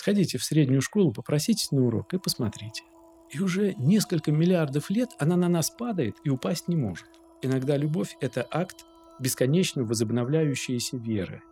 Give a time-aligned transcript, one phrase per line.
[0.00, 2.84] Сходите в среднюю школу, попроситесь на урок и посмотрите.
[3.28, 7.04] И уже несколько миллиардов лет она на нас падает и упасть не может.
[7.42, 8.86] Иногда любовь– это акт
[9.18, 11.42] бесконечно возобновляющейся веры.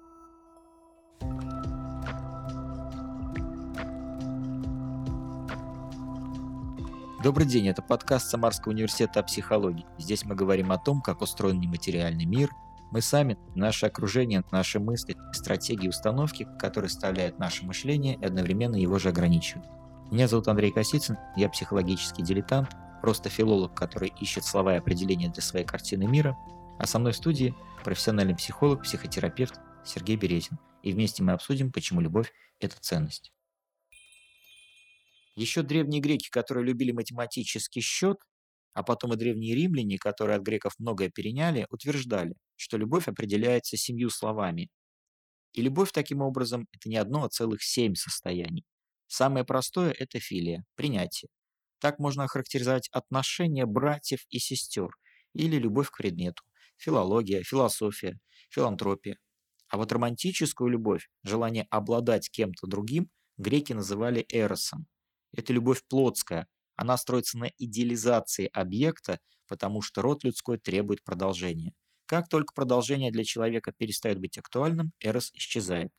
[7.23, 9.85] Добрый день, это подкаст Самарского университета о психологии.
[9.99, 12.49] Здесь мы говорим о том, как устроен нематериальный мир,
[12.91, 18.99] мы сами, наше окружение, наши мысли, стратегии, установки, которые составляют наше мышление и одновременно его
[18.99, 19.67] же ограничивают.
[20.11, 22.71] Меня зовут Андрей Косицын, я психологический дилетант,
[23.03, 26.37] просто филолог, который ищет слова и определения для своей картины мира,
[26.79, 30.59] а со мной в студии профессиональный психолог, психотерапевт Сергей Березин.
[30.83, 33.33] И вместе мы обсудим, почему любовь– это ценность.
[35.37, 38.19] Еще древние греки, которые любили математический счет,
[38.79, 44.09] а потом и древние римляне, которые от греков многое переняли, утверждали, что любовь определяется семью
[44.09, 44.71] словами.
[45.53, 48.65] И любовь таким образом– это не одно, а целых семь состояний.
[49.09, 51.29] Самое простое– это филия, принятие.
[51.81, 54.91] Так можно охарактеризовать отношения братьев и сестер
[55.35, 56.45] или любовь к предмету,
[56.77, 59.19] филология, философия, филантропия.
[59.71, 64.87] А вот романтическую любовь, желание обладать кем-то другим, греки называли эросом.
[65.33, 66.47] Это любовь плотская,
[66.79, 71.75] она строится на идеализации объекта, потому что род людской требует продолжения.
[72.07, 75.91] Как только продолжение для человека перестает быть актуальным, эрос исчезает.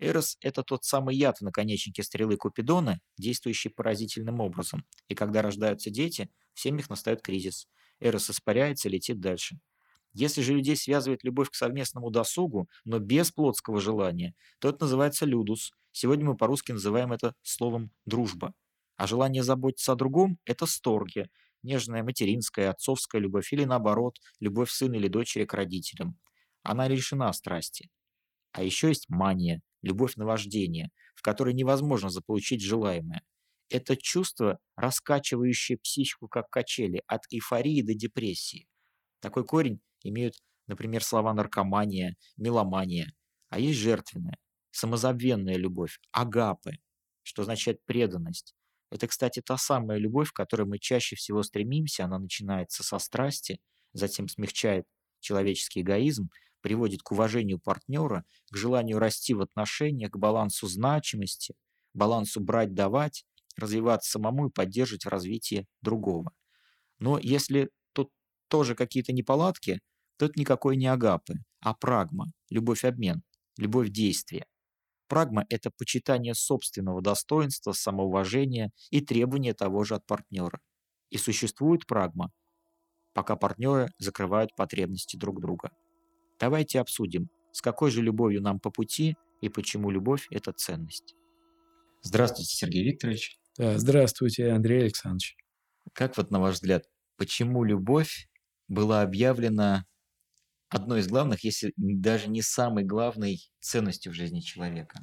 [0.00, 4.84] Эрос– это тот самый яд в наконечнике стрелы Купидона, действующий поразительным образом.
[5.06, 7.68] И когда рождаются дети, в семьях настает кризис.
[8.00, 9.60] Эрос испаряется летит дальше.
[10.12, 15.24] Если же людей связывает любовь к совместному досугу, но без плотского желания, то это называется
[15.24, 15.70] людус.
[15.92, 18.54] Сегодня мы по-русски называем это словом «дружба».
[18.96, 21.26] А желание заботиться о другом– это сторги,
[21.62, 26.18] нежная материнская, отцовская любовь или наоборот, любовь сына или дочери к родителям.
[26.62, 27.90] Она лишена страсти.
[28.52, 33.22] А еще есть мания, любовь на вождение, в которой невозможно заполучить желаемое.
[33.68, 38.68] Это чувство, раскачивающее психику как качели, от эйфории до депрессии.
[39.20, 40.36] Такой корень имеют,
[40.66, 43.12] например, слова наркомания, меломания.
[43.48, 44.38] А есть жертвенная,
[44.70, 46.78] самозабвенная любовь, агапы,
[47.22, 48.54] что означает преданность.
[48.90, 52.04] Это, кстати, та самая любовь, к которой мы чаще всего стремимся.
[52.04, 53.60] Она начинается со страсти,
[53.92, 54.86] затем смягчает
[55.20, 56.30] человеческий эгоизм,
[56.60, 61.54] приводит к уважению партнера, к желанию расти в отношениях, к балансу значимости,
[61.94, 63.24] балансу брать-давать,
[63.56, 66.32] развиваться самому и поддерживать развитие другого.
[66.98, 68.10] Но если тут
[68.48, 69.80] тоже какие-то неполадки,
[70.18, 73.22] то это никакой не агапы, а прагма, любовь-обмен,
[73.58, 74.46] любовь-действие.
[75.08, 80.60] Прагма– это почитание собственного достоинства, самоуважения и требования того же от партнера.
[81.10, 82.32] И существует прагма,
[83.14, 85.70] пока партнеры закрывают потребности друг друга.
[86.40, 91.14] Давайте обсудим, с какой же любовью нам по пути и почему любовь– это ценность.
[92.02, 93.38] Здравствуйте, Сергей Викторович.
[93.58, 95.36] здравствуйте, Андрей Александрович.
[95.92, 96.84] Как вот на ваш взгляд,
[97.16, 98.28] почему любовь
[98.68, 99.86] была объявлена
[100.68, 105.00] одной из главных, если даже не самой главной ценностью в жизни человека?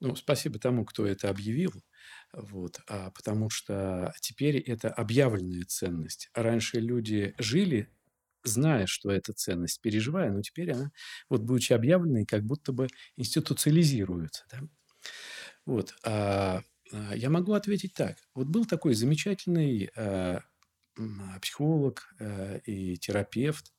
[0.00, 1.72] Ну, спасибо тому, кто это объявил.
[2.32, 6.30] Вот, а потому что теперь это объявленная ценность.
[6.34, 7.88] Раньше люди жили
[8.44, 10.92] зная, что это ценность, переживая, но теперь она,
[11.28, 14.44] вот будучи объявленной, как будто бы институциализируется.
[14.50, 14.60] Да?
[15.66, 15.94] Вот.
[16.04, 18.16] А, а, я могу ответить так.
[18.34, 20.42] Вот был такой замечательный а,
[21.40, 23.72] психолог а, и терапевт,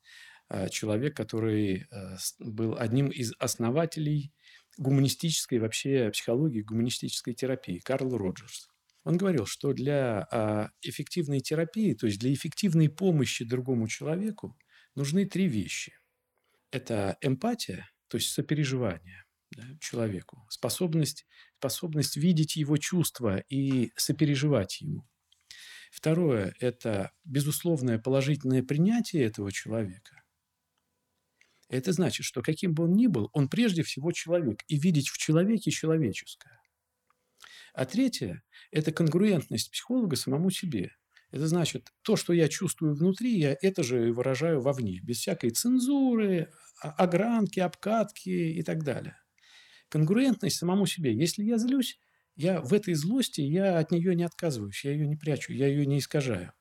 [0.69, 4.33] человек, который а, был одним из основателей
[4.77, 8.69] гуманистической вообще психологии, гуманистической терапии, Карл Роджерс.
[9.03, 14.57] Он говорил, что для а, эффективной терапии, то есть для эффективной помощи другому человеку,
[14.95, 15.93] нужны три вещи.
[16.71, 21.25] Это эмпатия, то есть сопереживание да, человеку, способность,
[21.57, 25.07] способность видеть его чувства и сопереживать ему.
[25.91, 30.18] Второе– это безусловное положительное принятие этого человека.
[31.69, 35.17] Это значит, что каким бы он ни был, он прежде всего человек, и видеть в
[35.17, 36.59] человеке человеческое.
[37.73, 38.41] А третье–
[38.71, 40.91] это конгруентность психолога самому себе.
[41.31, 46.51] Это значит, то, что я чувствую внутри, я это же выражаю вовне, без всякой цензуры,
[46.81, 49.15] огранки, обкатки и так далее.
[49.89, 51.15] Конгруентность самому себе.
[51.15, 51.99] Если я злюсь,
[52.35, 55.85] я в этой злости, я от нее не отказываюсь, я ее не прячу, я ее
[55.85, 56.51] не искажаю.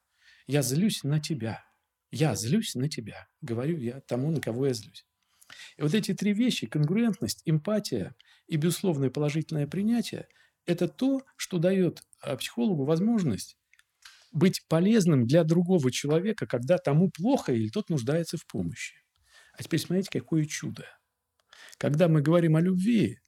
[0.46, 1.67] Я злюсь на тебя.
[2.10, 3.28] Я злюсь на тебя.
[3.40, 5.06] Говорю я тому, на кого я злюсь.
[5.76, 8.14] И вот эти три вещи, конгруентность, эмпатия
[8.46, 10.28] и безусловное положительное принятие,
[10.66, 13.56] это то, что дает а, психологу возможность
[14.32, 18.96] быть полезным для другого человека, когда тому плохо или тот нуждается в помощи.
[19.54, 20.84] А теперь смотрите, какое чудо.
[21.78, 23.18] Когда мы говорим о любви,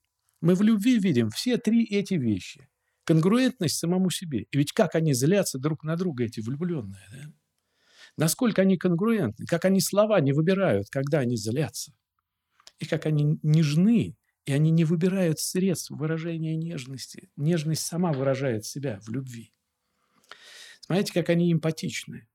[0.42, 2.68] Мы в любви видим все три эти вещи.
[3.04, 4.46] Конгруентность самому себе.
[4.50, 7.06] И ведь как они злятся друг на друга, эти влюбленные.
[7.12, 7.32] Да?
[8.16, 11.92] Насколько они конгруентны, как они слова не выбирают, когда они злятся.
[12.78, 14.16] И как они нежны,
[14.46, 17.30] и они не выбирают средств выражения нежности.
[17.36, 19.52] Нежность сама выражает себя в любви.
[20.80, 22.28] Смотрите, как они эмпатичны.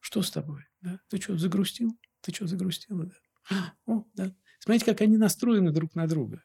[0.00, 0.64] Что с тобой?
[0.80, 0.98] Да?
[1.08, 1.96] Ты что, загрустил?
[2.20, 3.06] Ты что, загрустила?
[3.06, 3.74] Да?
[3.86, 4.34] О, да.
[4.58, 6.42] Смотрите, как они настроены друг на друга.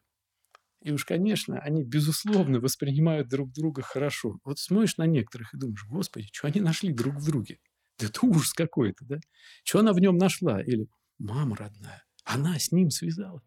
[0.82, 4.40] И уж, конечно, они, безусловно, воспринимают друг друга хорошо.
[4.44, 7.60] Вот смотришь на некоторых и думаешь, господи, что они нашли друг в друге?
[8.00, 9.18] Это ужас какой-то, да?
[9.64, 10.62] Что она в нем нашла?
[10.62, 13.44] Или мама родная, она с ним связалась.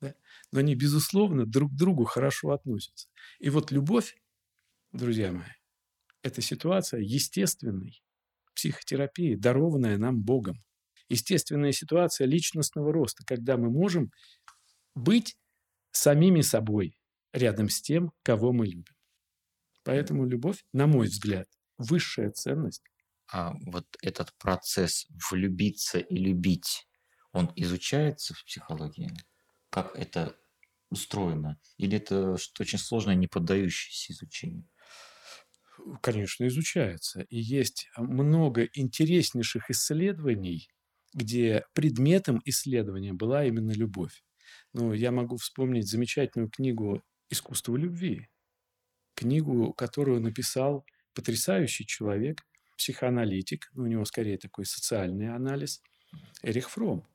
[0.00, 0.14] Да?
[0.52, 3.08] Но они, безусловно, друг к другу хорошо относятся.
[3.38, 4.16] И вот любовь,
[4.92, 5.44] друзья мои,
[6.22, 8.02] это ситуация естественной
[8.54, 10.56] психотерапии, дарованная нам Богом.
[11.08, 14.12] Естественная ситуация личностного роста, когда мы можем
[14.94, 15.36] быть
[15.90, 16.98] самими собой
[17.32, 18.94] рядом с тем, кого мы любим.
[19.82, 21.48] Поэтому любовь, на мой взгляд,
[21.78, 22.82] высшая ценность.
[23.32, 26.86] А вот этот процесс влюбиться и любить,
[27.32, 29.10] он изучается в психологии?
[29.70, 30.36] Как это
[30.90, 31.60] устроено?
[31.76, 34.68] Или это что очень сложное, не поддающееся изучению?
[36.02, 37.22] Конечно, изучается.
[37.22, 40.68] И есть много интереснейших исследований,
[41.14, 44.22] где предметом исследования была именно любовь.
[44.72, 48.28] Ну, я могу вспомнить замечательную книгу «Искусство любви»,
[49.14, 50.84] книгу, которую написал
[51.14, 52.42] потрясающий человек,
[52.80, 55.82] психоаналитик, у него скорее такой социальный анализ,
[56.42, 57.06] Эрих Фром.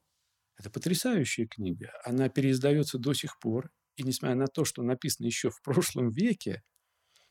[0.57, 1.91] Это потрясающая книга.
[2.06, 3.71] Она переиздается до сих пор.
[3.95, 6.63] И несмотря на то, что написано еще в прошлом веке,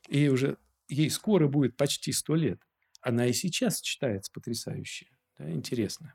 [0.09, 0.59] и уже
[0.89, 2.61] ей скоро будет почти сто лет,
[3.01, 5.07] она и сейчас читается потрясающе.
[5.39, 6.15] Да, интересно.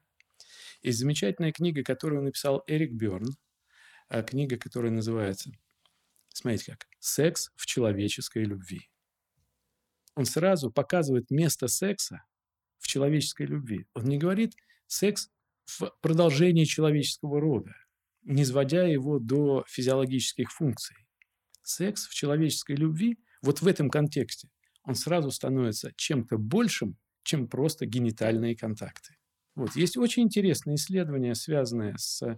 [0.82, 3.30] Есть замечательная книга, которую написал Эрик Берн,
[4.10, 5.52] а книга, которая называется,
[6.34, 8.90] смотрите как, «Секс в человеческой любви».
[10.20, 12.26] Он сразу показывает место секса
[12.78, 13.86] в человеческой любви.
[13.94, 14.54] Он не говорит
[14.86, 15.30] «секс
[15.66, 17.74] в продолжении человеческого рода»,
[18.24, 20.98] не сводя его до физиологических функций.
[21.64, 24.50] Секс в человеческой любви, вот в этом контексте,
[24.84, 29.16] он сразу становится чем-то большим, чем просто генитальные контакты.
[29.56, 29.78] Вот.
[29.78, 32.38] Есть очень интересные исследования, связанные с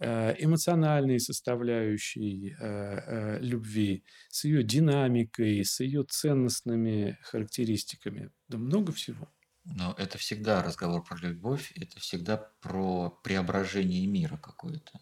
[0.00, 8.30] эмоциональной составляющей э, э, любви, с ее динамикой, с ее ценностными характеристиками.
[8.48, 9.28] Да много всего.
[9.64, 15.00] Но это всегда разговор про любовь, это всегда про преображение мира какое-то.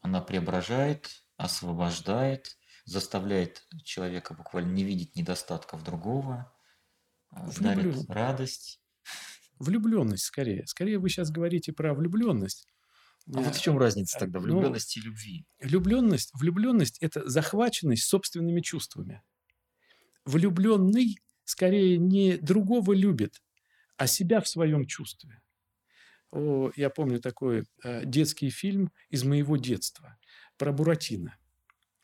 [0.00, 6.52] Она преображает, освобождает, заставляет человека буквально не видеть недостатков другого,
[7.30, 7.92] Влюблен.
[7.92, 8.80] дарит радость.
[9.58, 10.66] Влюбленность скорее.
[10.66, 12.66] Скорее вы сейчас говорите про влюбленность.
[13.34, 15.46] А вот в чем разница тогда влюбленности ну, и любви?
[15.60, 19.22] Влюбленность, влюбленность– это захваченность собственными чувствами.
[20.24, 23.42] Влюбленный скорее не другого любит,
[23.96, 25.42] а себя в своем чувстве.
[26.30, 30.18] О, я помню такой э, детский фильм из моего детства
[30.56, 31.36] про Буратино.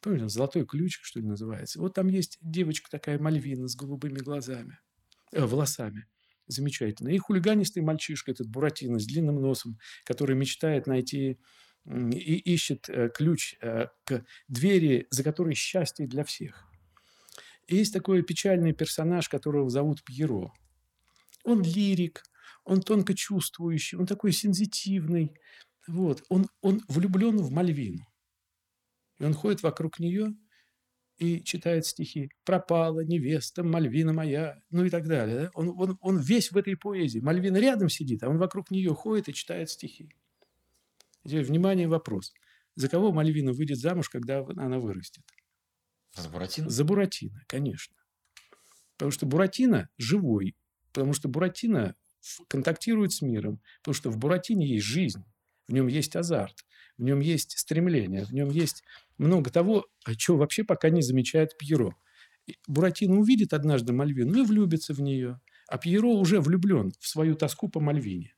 [0.01, 1.81] Помните, «Золотой ключик», что ли, называется?
[1.81, 4.79] Вот там есть девочка такая Мальвина с голубыми глазами,
[5.33, 6.07] э, волосами.
[6.53, 7.09] Замечательно.
[7.09, 11.39] И хулиганистый мальчишка, этот Буратино с длинным носом, который мечтает найти
[11.87, 16.69] и ищет э, ключ э, к двери, за которой счастье для всех.
[17.67, 20.53] И есть такой печальный персонаж, которого зовут Пьеро.
[21.45, 22.23] Он лирик,
[22.65, 25.35] он тонко чувствующий, он такой сензитивный.
[25.89, 26.23] Вот.
[26.29, 28.07] Он, он влюблен в Мальвину.
[29.19, 30.35] И он ходит вокруг нее
[31.23, 32.31] и читает стихи.
[32.45, 35.43] «Пропала невеста, Мальвина моя», ну и так далее.
[35.43, 35.51] Да?
[35.55, 37.21] Он, он, он весь в этой поэзии.
[37.21, 40.11] Мальвина рядом сидит, а он вокруг нее ходит и читает стихи.
[41.25, 42.33] Теперь, внимание, вопрос.
[42.75, 45.23] За кого Мальвина выйдет замуж, когда она вырастет?
[46.15, 46.69] За Буратино?
[46.69, 47.97] За Буратино, конечно.
[48.97, 50.57] Потому что Буратино живой.
[50.93, 51.95] Потому что Буратино
[52.49, 53.61] контактирует с миром.
[53.81, 55.23] Потому что в Буратине есть жизнь.
[55.69, 56.65] В нем есть азарт
[56.99, 58.85] в нем есть стремление, в нем есть
[59.23, 59.87] много того,
[60.17, 61.95] чего вообще пока не замечает Пьеро.
[62.67, 67.69] Буратино увидит однажды Мальвину и влюбится в нее, а Пьеро уже влюблен в свою тоску
[67.69, 68.35] по Мальвине.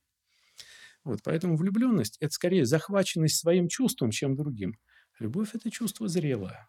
[1.02, 4.78] Вот, поэтому влюбленность– это скорее захваченность своим чувством, чем другим.
[5.18, 6.68] Любовь– это чувство зрелое.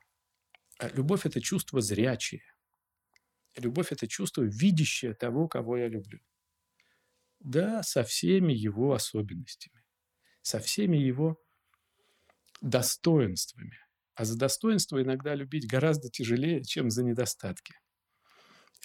[0.80, 2.44] А любовь– это чувство зрячее.
[3.58, 6.20] Любовь– это чувство, видящее того, кого я люблю.
[7.40, 9.84] Да, со всеми его особенностями,
[10.42, 11.42] со всеми его
[12.62, 13.85] достоинствами.
[14.16, 17.76] А за достоинство иногда любить гораздо тяжелее, чем за недостатки.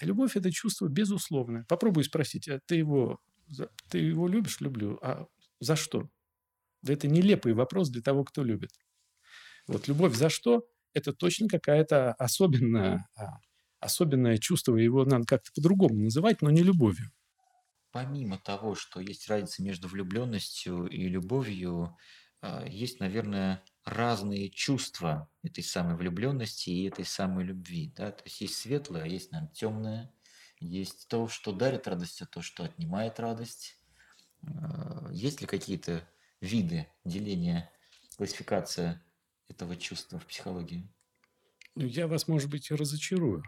[0.01, 1.65] Любовь– это чувство безусловное.
[1.69, 3.21] Попробуй спросить, а ты его,
[3.89, 4.61] ты его любишь?
[4.61, 4.99] Люблю.
[5.03, 5.27] А
[5.61, 6.09] за что?
[6.83, 8.71] Да это нелепый вопрос для того, кто любит.
[9.67, 10.67] Вот любовь за что?
[10.95, 13.39] Это точно какая-то особенная, а,
[13.79, 17.13] особенное чувство, его надо как-то по-другому называть, но не любовью.
[17.93, 21.97] Помимо того, что есть разница между влюбленностью и любовью,
[22.41, 27.93] а, есть, наверное, разные чувства этой самой влюбленности и этой самой любви.
[27.97, 28.13] Да?
[28.13, 30.15] То есть есть светлое, а есть, наверное, темное.
[30.59, 33.77] Есть то, что дарит радость, а то, что отнимает радость.
[34.43, 36.07] А, есть ли какие-то
[36.41, 37.71] виды деления,
[38.17, 39.03] классификация
[39.49, 40.89] этого чувства в психологии?
[41.75, 43.43] Ну, я вас, может быть, разочарую.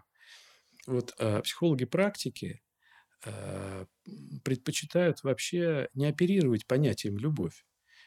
[0.86, 2.62] Вот э, психологи практики
[3.24, 3.86] э,
[4.42, 7.64] предпочитают вообще не оперировать понятием любовь.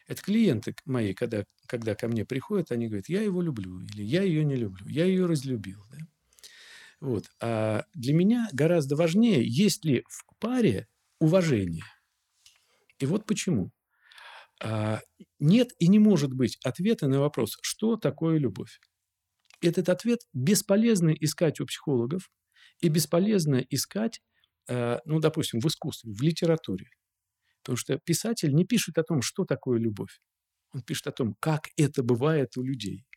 [0.08, 4.22] Это клиенты мои, когда, когда ко мне приходят, они говорят, я его люблю, или я
[4.22, 5.84] ее не люблю, я ее разлюбил.
[5.92, 5.98] Да?
[7.00, 7.26] Вот.
[7.42, 10.88] А для меня гораздо важнее, есть ли в паре
[11.20, 11.86] уважение.
[13.00, 13.72] И вот почему.
[14.62, 15.02] А,
[15.40, 18.80] нет и не может быть ответа на вопрос, что такое любовь.
[19.62, 22.30] Этот ответ бесполезно искать у психологов
[22.80, 24.22] и бесполезно искать,
[24.70, 26.88] а, ну, допустим, в искусстве, в литературе.
[27.66, 30.22] Потому что писатель не пишет о том, что такое любовь.
[30.72, 33.08] Он пишет о том, как это бывает у людей.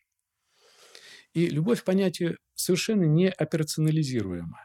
[1.33, 4.59] И любовь понятие совершенно не операционализируемо.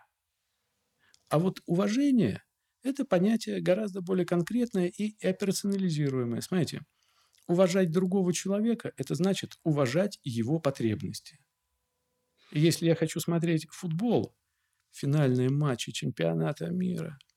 [1.28, 2.42] А вот уважение–
[2.82, 6.40] это понятие гораздо более конкретное и операционализируемое.
[6.40, 6.80] Смотрите,
[7.46, 11.38] уважать другого человека– это значит уважать его потребности.
[12.52, 14.34] И если я хочу смотреть футбол,
[14.92, 17.18] финальные матчи чемпионата мира–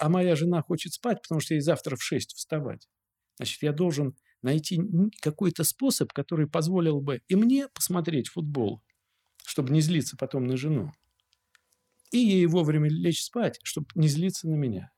[0.00, 2.88] а моя жена хочет спать, потому что ей завтра в 6 вставать.
[3.36, 4.80] Значит, я должен найти
[5.20, 8.82] какой-то способ, который позволил бы и мне посмотреть футбол,
[9.44, 10.92] чтобы не злиться потом на жену,
[12.10, 14.90] и ей вовремя лечь спать, чтобы не злиться на меня.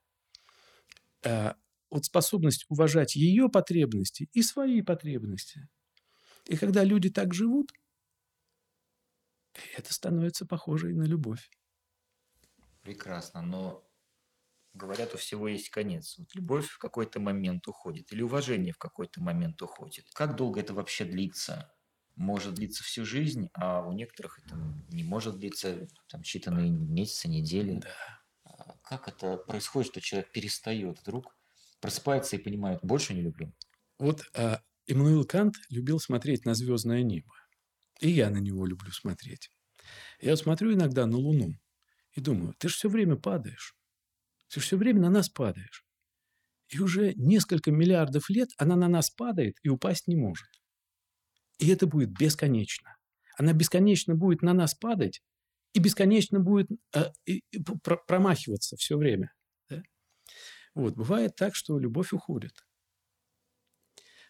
[1.25, 1.55] А
[1.89, 5.67] вот способность уважать ее потребности и свои потребности.
[6.45, 7.73] И когда люди так живут,
[9.77, 11.49] это становится похоже и на любовь.
[12.81, 13.83] Прекрасно, но
[14.73, 16.17] говорят, у всего есть конец.
[16.17, 20.05] Вот любовь в какой-то момент уходит, или уважение в какой-то момент уходит.
[20.13, 21.71] Как долго это вообще длится?
[22.15, 24.55] Может длиться всю жизнь, а у некоторых это
[24.89, 27.79] не может длиться там, считанные месяцы, недели.
[27.79, 28.19] Да.
[28.43, 31.35] А как это происходит, что человек перестает вдруг,
[31.81, 33.51] просыпается и понимает, больше не люблю?
[33.97, 37.33] Вот а, Иммануил Кант любил смотреть на звездное небо.
[37.99, 39.49] И я на него люблю смотреть.
[40.19, 41.55] Я смотрю иногда на Луну
[42.11, 43.75] и думаю, ты же все время падаешь.
[44.53, 45.83] Ты все время на нас падаешь.
[46.69, 50.47] И уже несколько миллиардов лет она на нас падает и упасть не может.
[51.57, 52.95] И это будет бесконечно.
[53.35, 55.23] Она бесконечно будет на нас падать
[55.73, 59.33] и бесконечно будет э, и, и, про, промахиваться все время.
[59.69, 59.81] Да?
[60.75, 60.93] Вот.
[60.93, 62.63] Бывает так, что любовь уходит.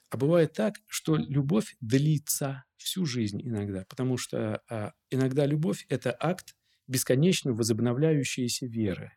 [0.09, 6.15] А бывает так, что любовь длится всю жизнь иногда, потому что а, иногда любовь– это
[6.17, 6.55] акт
[6.87, 9.11] бесконечно возобновляющейся веры.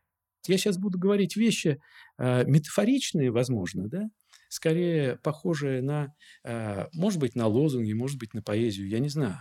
[0.49, 1.81] Я сейчас буду говорить вещи
[2.19, 4.11] э, метафоричные, возможно, да,
[4.49, 9.41] скорее похожие на, э, может быть, на лозунги, может быть, на поэзию, я не знаю.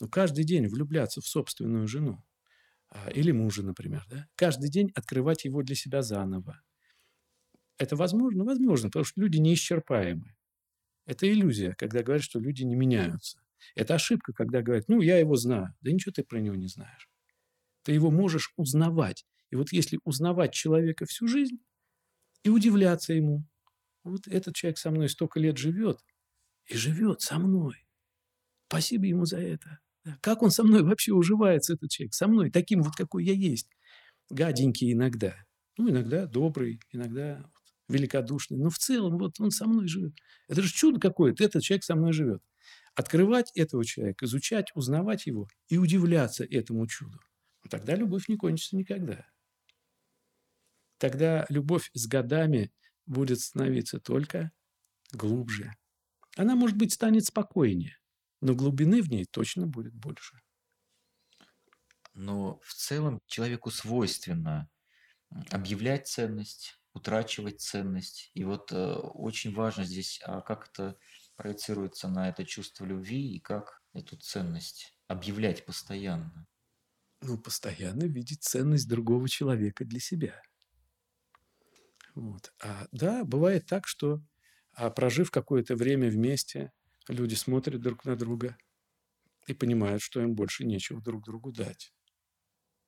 [0.00, 2.22] Но каждый день влюбляться в собственную жену
[2.90, 6.60] э, или мужа, например, да, каждый день открывать его для себя заново.
[7.78, 8.44] Это возможно?
[8.44, 10.34] Возможно, потому что люди неисчерпаемы.
[11.06, 13.38] Это иллюзия, когда говорят, что люди не меняются.
[13.74, 15.74] Это ошибка, когда говорят, ну, я его знаю.
[15.80, 17.08] Да ничего ты про него не знаешь.
[17.82, 19.26] Ты его можешь узнавать.
[19.54, 21.60] И вот если узнавать человека всю жизнь
[22.42, 23.46] и удивляться ему,
[24.02, 26.00] вот этот человек со мной столько лет живет
[26.66, 27.86] и живет со мной.
[28.66, 29.78] Спасибо ему за это.
[30.20, 32.14] Как он со мной вообще уживается, этот человек?
[32.14, 33.70] Со мной, таким вот, какой я есть.
[34.28, 35.36] Гаденький иногда.
[35.78, 37.48] Ну, иногда добрый, иногда
[37.88, 38.58] великодушный.
[38.58, 40.14] Но в целом вот он со мной живет.
[40.48, 41.44] Это же чудо какое-то.
[41.44, 42.42] Этот человек со мной живет.
[42.96, 47.20] Открывать этого человека, изучать, узнавать его и удивляться этому чуду.
[47.70, 49.24] Тогда любовь не кончится никогда
[51.04, 52.72] тогда любовь с годами
[53.04, 54.52] будет становиться только
[55.12, 55.74] глубже.
[56.34, 57.98] Она, может быть, станет спокойнее,
[58.40, 60.40] но глубины в ней точно будет больше.
[62.14, 64.70] Но в целом человеку свойственно
[65.50, 68.30] объявлять ценность, утрачивать ценность.
[68.32, 70.96] И вот э, очень важно здесь, а как это
[71.36, 76.46] проецируется на это чувство любви и как эту ценность объявлять постоянно.
[77.20, 80.40] Ну, постоянно видеть ценность другого человека для себя–
[82.14, 82.52] вот.
[82.62, 84.20] А, да, бывает так, что
[84.72, 86.72] а, прожив какое-то время вместе,
[87.08, 88.56] люди смотрят друг на друга
[89.46, 91.92] и понимают, что им больше нечего друг другу дать.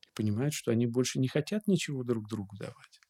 [0.09, 3.01] И понимают, что они больше не хотят ничего друг другу давать.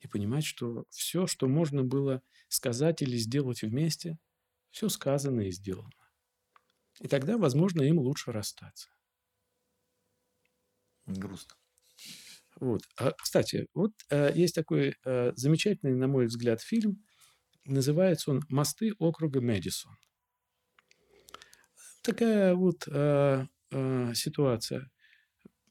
[0.00, 4.18] И понимают, что все, что можно было сказать или сделать вместе,
[4.70, 5.92] все сказано и сделано.
[7.00, 8.90] И тогда, возможно, им лучше расстаться.
[11.06, 11.56] Грустно.
[12.60, 12.82] Вот.
[12.98, 17.02] А, кстати, вот а, есть такой а, замечательный, на мой взгляд, фильм.
[17.64, 19.92] Называется он «Мосты округа Мэдисон».
[22.02, 24.90] Такая вот а, а, ситуация.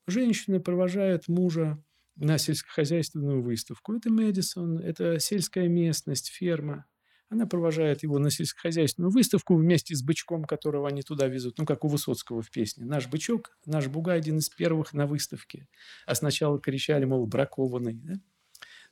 [0.07, 1.81] Женщина провожает мужа
[2.15, 3.93] на сельскохозяйственную выставку.
[3.93, 6.85] Это Мэдисон, это сельская местность, ферма.
[7.29, 11.57] Она провожает его на сельскохозяйственную выставку вместе с бычком, которого они туда везут.
[11.57, 12.85] Ну, как у Высоцкого в песне.
[12.85, 15.67] Наш бычок, наш бугай один из первых на выставке.
[16.05, 17.95] А сначала кричали, мол, бракованный.
[17.95, 18.13] Да?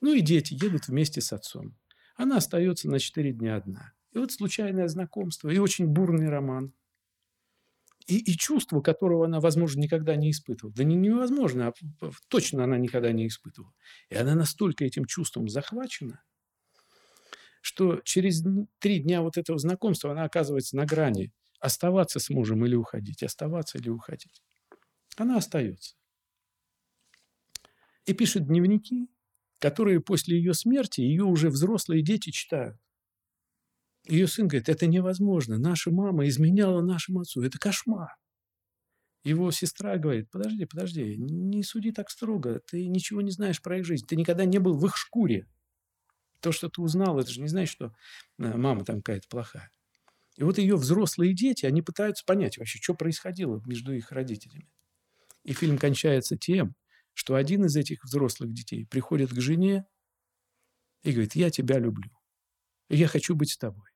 [0.02, 1.78] Ну и дети едут вместе с отцом.
[2.16, 3.94] Она остается на четыре дня одна.
[4.13, 6.74] И вот случайное знакомство, и очень бурный роман.
[8.08, 10.74] И, и чувство, которого она, возможно, никогда не испытывала.
[10.75, 11.72] Да не невозможно,
[12.02, 13.74] а точно она никогда не испытывала.
[14.10, 16.24] И она настолько этим чувством захвачена–
[17.63, 18.43] что через
[18.79, 23.77] три дня вот этого знакомства она оказывается на грани оставаться с мужем или уходить, оставаться
[23.77, 24.43] или уходить.
[25.15, 25.96] Она остается.
[28.05, 29.08] И пишет дневники,
[29.60, 32.77] которые после ее смерти ее уже взрослые дети читают.
[34.10, 35.58] Ее сын говорит, это невозможно.
[35.58, 37.43] Наша мама изменяла нашему отцу.
[37.43, 38.10] Это кошмар.
[39.24, 42.60] Его сестра говорит, подожди, подожди, не суди так строго.
[42.70, 44.05] Ты ничего не знаешь про их жизнь.
[44.05, 45.48] Ты никогда не был в их шкуре.
[46.43, 47.95] То, что ты узнал, это же не значит, что
[48.38, 49.71] э, мама там какая-то плохая.
[50.35, 54.69] И вот ее взрослые дети, они пытаются понять вообще, что происходило между их родителями.
[55.43, 56.75] И фильм кончается тем,
[57.13, 59.85] что один из этих взрослых детей приходит к жене
[61.03, 62.12] и говорит, я тебя люблю,
[62.89, 63.89] я хочу быть с тобой.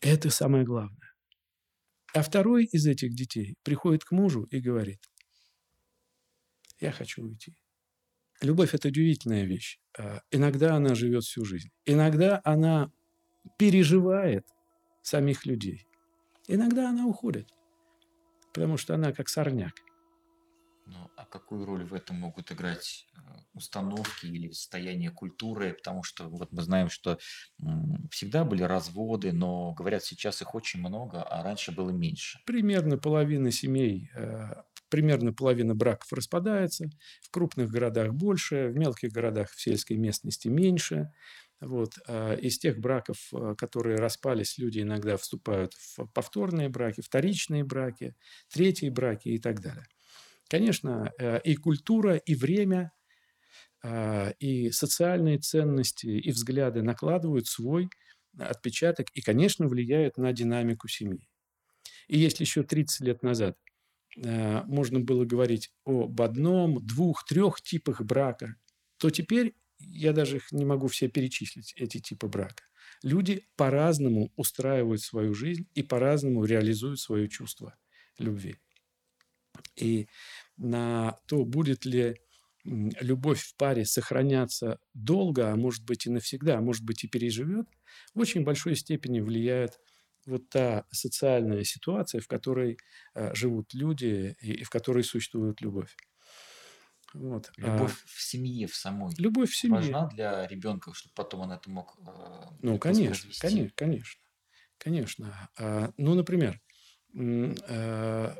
[0.00, 1.14] Это самое главное.
[2.12, 5.00] А второй из этих детей приходит к мужу и говорит,
[6.80, 7.54] я хочу уйти.
[8.42, 9.78] Любовь– это удивительная вещь.
[9.98, 11.70] А, иногда она живет всю жизнь.
[11.84, 12.90] Иногда она
[13.58, 14.46] переживает
[15.02, 15.86] самих людей.
[16.48, 17.48] Иногда она уходит,
[18.52, 19.74] потому что она как сорняк.
[20.86, 23.18] Ну, а какую роль в этом могут играть э,
[23.54, 25.72] установки или состояние культуры?
[25.72, 27.18] Потому что вот мы знаем, что
[28.10, 32.38] всегда были разводы, но, говорят, сейчас их очень много, а раньше было меньше.
[32.46, 36.90] Примерно половина семей э, примерно половина браков распадается,
[37.22, 41.12] в крупных городах больше, в мелких городах в сельской местности меньше.
[41.60, 41.94] Вот.
[42.06, 48.14] А из тех браков, а, которые распались, люди иногда вступают в повторные браки, вторичные браки,
[48.52, 49.86] третьи браки и так далее.
[50.48, 52.92] Конечно, э, и культура, и время,
[53.82, 57.88] а, и социальные ценности, и взгляды накладывают свой
[58.38, 61.28] отпечаток и, конечно, влияют на динамику семьи.
[62.08, 63.58] И если еще 30 лет назад
[64.16, 68.56] можно было говорить об одном, двух, трех типах брака,
[68.98, 72.64] то теперь я даже их не могу все перечислить, эти типы брака.
[73.02, 77.76] Люди по-разному устраивают свою жизнь и по-разному реализуют свое чувство
[78.18, 78.56] любви.
[79.76, 80.08] И
[80.56, 82.16] на то, будет ли
[82.64, 87.68] любовь в паре сохраняться долго, а может быть и навсегда, а может быть и переживет,
[88.14, 89.78] в очень большой степени влияет
[90.26, 92.78] вот та социальная ситуация, в которой
[93.14, 95.96] э, живут люди и, и в которой существует любовь.
[97.14, 97.52] Вот.
[97.56, 99.14] Любовь а, в семье, в самой.
[99.16, 99.76] Любовь в семье.
[99.76, 101.96] Важна для ребенка, чтобы потом он это мог.
[102.06, 104.20] Э, ну, конечно, конечно, конечно,
[104.78, 105.50] конечно.
[105.58, 106.60] А, ну, например,
[107.14, 108.34] э,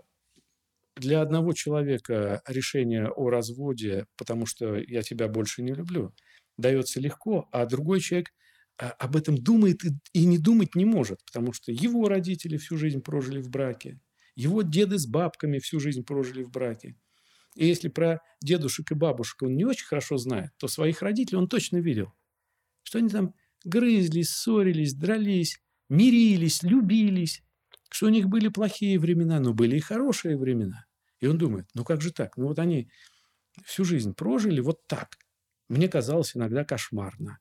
[0.97, 6.15] для одного человека решение о разводе, потому что я тебя больше не люблю,
[6.57, 8.33] дается легко, а другой человек а,
[8.77, 13.01] об этом думает и, и не думать не может, потому что его родители всю жизнь
[13.01, 14.01] прожили в браке,
[14.35, 16.97] его деды с бабками всю жизнь прожили в браке.
[17.55, 21.49] И если про дедушек и бабушек он не очень хорошо знает, то своих родителей он
[21.49, 22.13] точно видел,
[22.83, 23.35] что они там
[23.65, 25.59] грызлись, ссорились, дрались,
[25.89, 27.43] мирились, любились,
[27.91, 30.85] что у них были плохие времена, но были и хорошие времена.
[31.21, 32.37] И он думает, ну как же так?
[32.37, 32.91] Ну вот они
[33.65, 35.17] всю жизнь прожили вот так.
[35.69, 37.39] Мне казалось иногда кошмарно.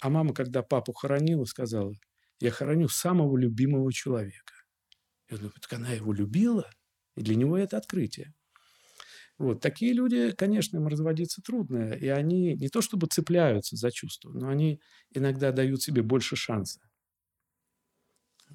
[0.00, 1.92] А мама, когда папу хоронила, сказала,
[2.40, 4.54] я хороню самого любимого человека.
[5.30, 6.70] Я думаю, так она его любила,
[7.16, 8.34] и для него это открытие.
[9.38, 9.60] Вот.
[9.60, 14.48] Такие люди, конечно, им разводиться трудно, и они не то чтобы цепляются за чувства, но
[14.48, 14.80] они
[15.14, 16.80] иногда дают себе больше шанса.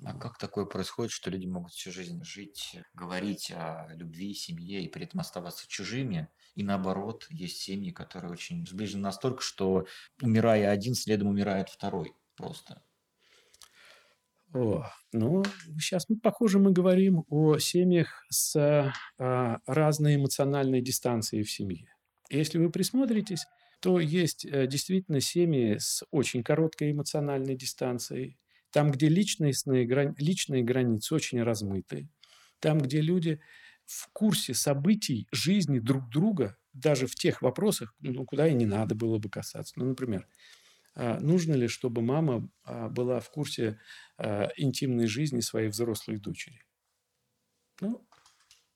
[0.06, 4.90] А как такое происходит, что люди могут всю жизнь жить, говорить о любви, семье и
[4.90, 6.28] при этом оставаться чужими?
[6.56, 9.86] И наоборот, есть семьи, которые очень сближены настолько, что
[10.22, 12.84] умирая один, следом умирает второй просто.
[14.54, 15.44] О, ну,
[15.80, 21.88] сейчас, мы, похоже, мы говорим о семьях с а, разной эмоциональной дистанцией в семье.
[22.30, 23.46] Если вы присмотритесь,
[23.80, 28.38] то есть а, действительно семьи с очень короткой эмоциональной дистанцией,
[28.74, 29.86] там, где личностные,
[30.18, 32.10] личные границы очень размыты,
[32.60, 33.40] там, где люди
[33.86, 38.96] в курсе событий жизни друг друга, даже в тех вопросах, ну, куда и не надо
[38.96, 39.76] было бы касаться.
[39.78, 40.28] Ну, например,
[40.96, 43.80] а, нужно ли, чтобы мама а, была в курсе
[44.18, 46.64] а, интимной жизни своей взрослой дочери?
[47.80, 48.08] Ну,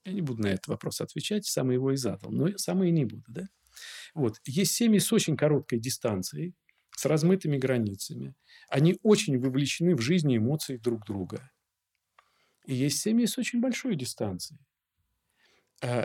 [0.05, 3.05] я не буду на этот вопрос отвечать, сам его и задал, но сам и не
[3.05, 3.49] буду, да?
[4.13, 4.39] Вот.
[4.45, 6.55] Есть семьи с очень короткой дистанцией,
[6.97, 8.33] с размытыми границами.
[8.69, 11.51] Они очень вовлечены в жизни и эмоции друг друга.
[12.65, 14.59] И есть семьи с очень большой дистанцией.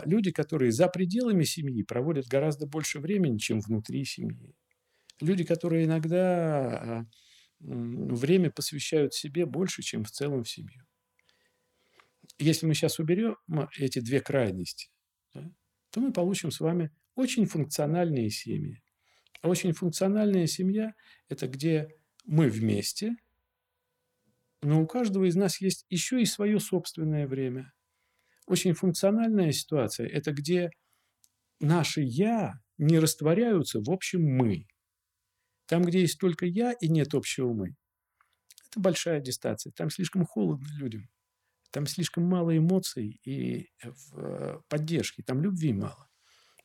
[0.05, 4.55] Люди, которые за пределами семьи проводят гораздо больше времени, чем внутри семьи.
[5.19, 7.07] Люди, которые иногда
[7.59, 10.85] время посвящают себе больше, чем в целом в семью.
[12.37, 13.35] Если мы сейчас уберем
[13.79, 14.91] эти две крайности,
[15.33, 15.51] да,
[15.89, 18.82] то мы получим с вами очень функциональные семьи.
[19.43, 20.93] Очень функциональная семья–
[21.29, 21.89] это где
[22.25, 23.15] мы вместе,
[24.61, 27.73] но у каждого из нас есть еще и свое собственное время.
[28.47, 30.69] Очень функциональная ситуация– это где
[31.59, 34.65] наши «я» не растворяются в общем «мы».
[35.65, 37.75] Там, где есть только «я» и нет общего «мы»,
[38.73, 39.71] это большая дистанция.
[39.73, 41.09] Там слишком холодно людям.
[41.69, 45.21] Там слишком мало эмоций и э, поддержки.
[45.21, 46.09] Там любви мало.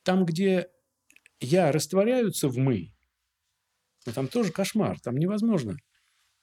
[0.03, 0.69] Там, где
[1.39, 2.93] я растворяются в мы,
[4.05, 4.99] но там тоже кошмар.
[4.99, 5.77] Там невозможно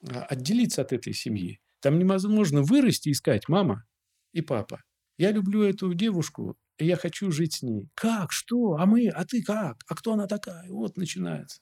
[0.07, 1.59] а, отделиться от этой семьи.
[1.79, 3.85] Там невозможно вырасти и сказать, мама
[4.33, 4.83] и папа,
[5.17, 7.89] я люблю эту девушку, и я хочу жить с ней.
[7.95, 8.31] Как?
[8.31, 8.75] Что?
[8.75, 9.07] А мы?
[9.07, 9.77] А ты как?
[9.87, 10.69] А кто она такая?
[10.69, 11.61] Вот начинается.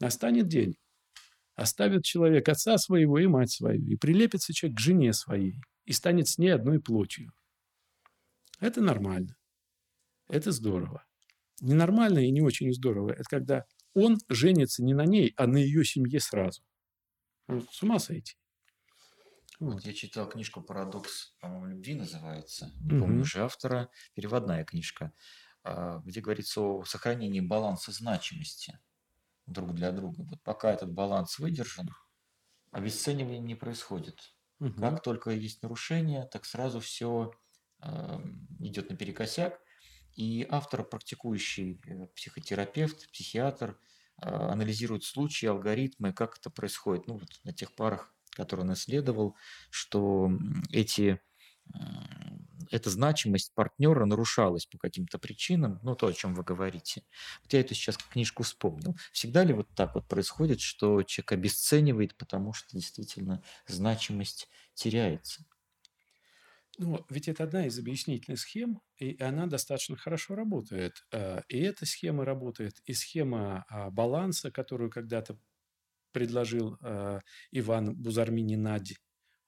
[0.00, 0.76] Настанет день.
[1.56, 6.28] Оставит человек отца своего и мать свою, и прилепится человек к жене своей, и станет
[6.28, 7.32] с ней одной плотью.
[8.60, 9.36] Это нормально.
[10.28, 11.04] Это здорово.
[11.60, 13.64] Ненормально и не очень здорово– это когда
[13.94, 16.62] он женится не на ней, а на ее семье сразу.
[17.46, 18.36] Ну, с ума сойти.
[19.60, 19.84] Вот.
[19.84, 22.72] Я читал книжку «Парадокс», по-моему, любви называется.
[22.80, 23.88] Не помню уже автора.
[24.14, 25.12] Переводная книжка,
[25.62, 28.78] а, где говорится о сохранении баланса значимости
[29.46, 30.22] друг для друга.
[30.22, 31.88] Вот пока этот баланс выдержан,
[32.72, 34.34] обесценивание не происходит.
[34.60, 34.80] Угу.
[34.80, 37.32] Как только есть нарушение, так сразу все
[37.80, 38.18] э,
[38.60, 39.60] идет наперекосяк,
[40.16, 43.78] и автор, практикующий э, психотерапевт, психиатр,
[44.16, 47.06] а, анализирует случаи, алгоритмы, как это происходит.
[47.08, 49.36] Ну, вот на тех парах, которые он исследовал,
[49.70, 50.30] что
[50.70, 51.20] эти
[52.70, 57.02] эта значимость партнера нарушалась по каким-то причинам, ну, то, о чем вы говорите.
[57.42, 58.96] Вот я эту сейчас книжку вспомнил.
[59.12, 65.44] Всегда ли вот так вот происходит, что человек обесценивает, потому что действительно значимость теряется?
[66.78, 71.04] Ну, ведь это одна из объяснительных схем, и она достаточно хорошо работает.
[71.12, 75.38] Э, и эта схема работает, и схема а, баланса, которую когда-то
[76.12, 77.20] предложил э,
[77.52, 78.96] Иван Бузармини Нади.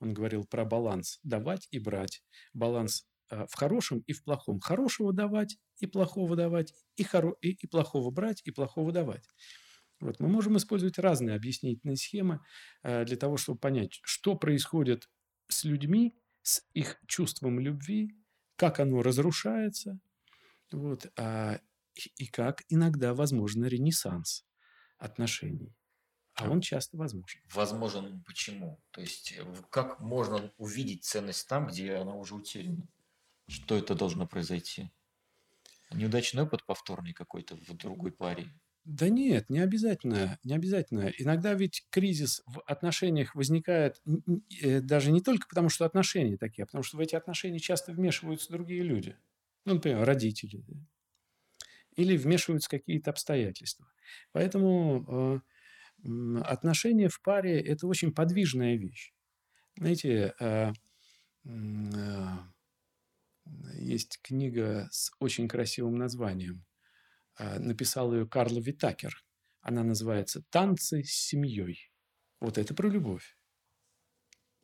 [0.01, 2.23] Он говорил про баланс– давать и брать.
[2.53, 4.61] Баланс э, в хорошем и в плохом.
[4.61, 7.35] Хорошего давать и плохого давать, и, хоро...
[7.41, 9.29] и, и плохого брать, и плохого давать.
[10.01, 10.21] Вот.
[10.21, 12.41] Мы можем использовать разные объяснительные схемы
[12.83, 15.09] для того, чтобы понять, что происходит
[15.49, 16.15] с людьми,
[16.47, 18.17] с их чувством любви,
[18.55, 19.99] как оно разрушается,
[20.71, 21.59] вот, а,
[22.15, 24.47] и как иногда возможен ренессанс
[24.97, 25.75] отношений.
[26.35, 27.41] А он часто возможен.
[27.53, 28.81] Возможен почему?
[28.93, 32.87] То есть, э, как можно увидеть ценность там, где она уже утеряна?
[33.49, 34.93] Что это должно произойти?
[35.91, 38.53] Неудачный опыт повторный какой-то в другой паре?
[38.87, 41.12] Да нет, не обязательно, не обязательно.
[41.18, 44.01] Иногда ведь кризис в отношениях возникает
[44.62, 47.90] э, даже не только потому, что отношения такие, а потому что в эти отношения часто
[47.90, 49.16] вмешиваются другие люди.
[49.64, 50.62] Ну, например, родители.
[50.68, 50.77] Да?
[51.96, 53.88] Или вмешиваются какие-то обстоятельства.
[54.31, 55.42] Поэтому
[56.05, 59.12] э, отношения в паре– это очень подвижная вещь.
[59.77, 60.72] Знаете, э,
[61.44, 62.37] э,
[63.75, 66.64] есть книга с очень красивым названием–
[67.38, 69.25] написал ее Карл Витакер.
[69.61, 71.90] Она называется «Танцы с семьей».
[72.40, 73.37] Вот это про любовь.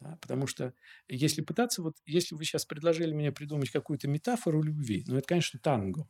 [0.01, 0.19] Да?
[0.21, 0.75] Потому что
[1.09, 5.59] если пытаться, вот если вы сейчас предложили мне придумать какую-то метафору любви, ну это, конечно,
[5.61, 6.09] танго.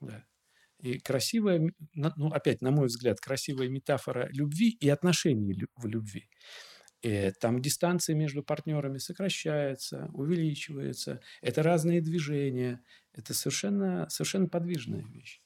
[0.00, 0.24] Да.
[0.80, 6.28] И красивая, ну опять, на мой взгляд, красивая метафора любви и отношений в любви.
[7.04, 11.20] И там дистанция между партнерами сокращается, увеличивается.
[11.42, 12.82] Это разные движения.
[13.12, 15.42] Это совершенно, совершенно подвижная вещь.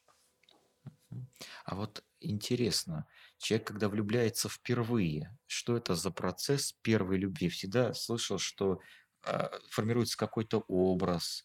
[1.65, 3.07] А вот интересно,
[3.39, 7.49] человек, когда влюбляется впервые, что это за процесс первой любви?
[7.49, 8.81] Всегда слышал, что
[9.27, 11.45] э, формируется какой-то образ.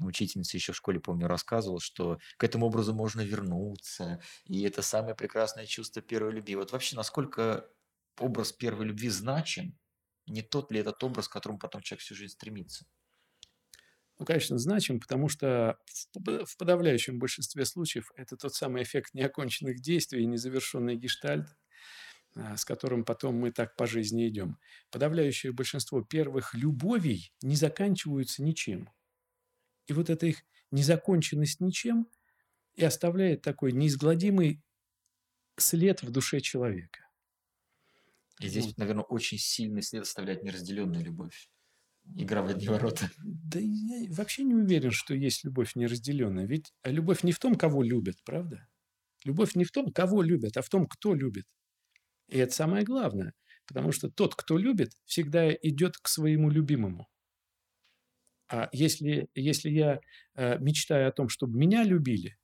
[0.00, 5.14] Учительница еще в школе, помню, рассказывала, что к этому образу можно вернуться, и это самое
[5.14, 6.56] прекрасное чувство первой любви.
[6.56, 7.70] Вот вообще, насколько
[8.18, 9.78] образ первой любви значим,
[10.26, 12.86] не тот ли этот образ, к которому потом человек всю жизнь стремится?
[14.18, 15.78] Ну, конечно, значим, потому что
[16.14, 21.48] в подавляющем большинстве случаев это тот самый эффект неоконченных действий, незавершенный гештальт,
[22.36, 24.58] а, с которым потом мы так по жизни идем.
[24.90, 28.88] Подавляющее большинство первых любовей не заканчиваются ничем.
[29.86, 32.08] И вот эта их незаконченность ничем
[32.74, 34.62] и оставляет такой неизгладимый
[35.56, 37.03] след в душе человека.
[38.40, 38.78] И здесь, вот.
[38.78, 41.48] наверное, очень сильный след оставляет неразделенная любовь.
[42.16, 43.10] Игра в одни ворота.
[43.18, 46.46] Да я вообще не уверен, что есть любовь неразделенная.
[46.46, 48.68] Ведь любовь не в том, кого любят, правда?
[49.24, 51.46] Любовь не в том, кого любят, а в том, кто любит.
[52.28, 53.32] И это самое главное.
[53.66, 57.08] Потому что тот, кто любит, всегда идет к своему любимому.
[58.48, 60.00] А если, если я
[60.34, 62.36] э, мечтаю о том, чтобы меня любили,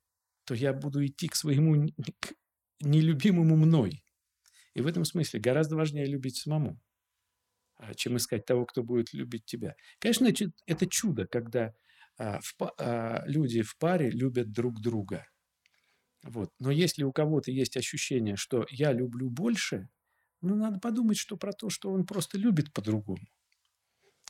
[0.45, 1.87] то я буду идти к своему
[2.19, 2.33] к
[2.79, 4.03] нелюбимому мной.
[4.73, 6.79] И в этом смысле гораздо важнее любить самому,
[7.75, 9.75] а, чем искать того, кто будет любить тебя.
[9.99, 10.31] Конечно,
[10.65, 11.73] это чудо, когда
[12.17, 12.39] а,
[12.77, 15.27] а, люди в паре любят друг друга.
[16.23, 16.51] Вот.
[16.59, 19.89] Но если у кого-то есть ощущение, что я люблю больше,
[20.41, 23.25] ну, надо подумать, что про то, что он просто любит по-другому.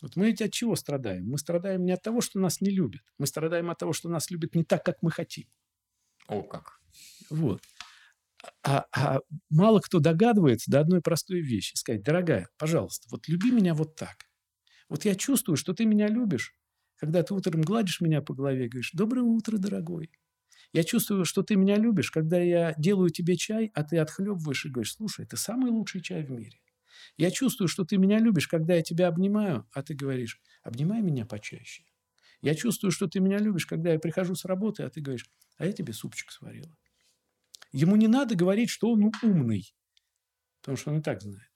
[0.01, 1.29] Вот мы ведь от чего страдаем?
[1.29, 3.01] Мы страдаем не от того, что нас не любят.
[3.19, 5.47] Мы страдаем от того, что нас любят не так, как мы хотим.
[6.27, 6.79] О, как.
[7.29, 7.61] Вот.
[8.63, 11.75] А, а мало кто догадывается до одной простой вещи.
[11.75, 14.25] Сказать, дорогая, пожалуйста, вот люби меня вот так.
[14.89, 16.55] Вот я чувствую, что ты меня любишь,
[16.97, 20.11] когда ты утром гладишь меня по голове и говоришь, доброе утро, дорогой.
[20.73, 24.69] Я чувствую, что ты меня любишь, когда я делаю тебе чай, а ты отхлебываешь и
[24.69, 26.59] говоришь, слушай, это самый лучший чай в мире.
[27.17, 31.25] Я чувствую, что ты меня любишь, когда я тебя обнимаю, а ты говоришь, обнимай меня
[31.25, 31.83] почаще.
[32.41, 35.25] Я чувствую, что ты меня любишь, когда я прихожу с работы, а ты говоришь,
[35.57, 36.75] а я тебе супчик сварила.
[37.71, 39.73] Ему не надо говорить, что он умный,
[40.61, 41.51] потому что он и так знает.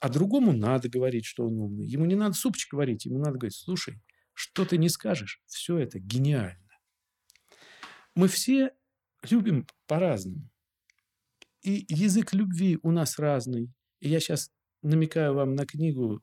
[0.00, 1.86] А другому надо говорить, что он умный.
[1.86, 5.98] Ему не надо супчик говорить, ему надо говорить, слушай, что ты не скажешь, все это
[5.98, 6.60] гениально.
[8.14, 8.72] Мы все
[9.30, 10.50] любим по-разному.
[11.62, 13.72] И язык любви у нас разный.
[14.00, 14.50] И я сейчас
[14.82, 16.22] намекаю вам на книгу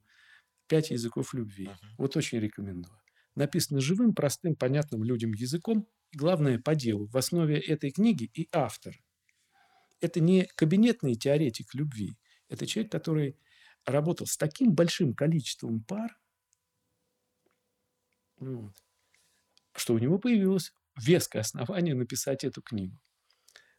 [0.67, 1.65] «Пять языков любви».
[1.65, 1.87] Uh-huh.
[1.97, 2.99] Вот очень рекомендую.
[3.35, 5.87] Написано живым, простым, понятным людям языком.
[6.13, 7.07] Главное, по делу.
[7.07, 8.95] В основе этой книги и автор.
[9.99, 12.15] Это не кабинетный теоретик любви.
[12.49, 13.37] Это человек, который
[13.85, 16.19] работал с таким большим количеством пар,
[18.37, 18.75] вот,
[19.75, 22.99] что у него появилось веское основание написать эту книгу.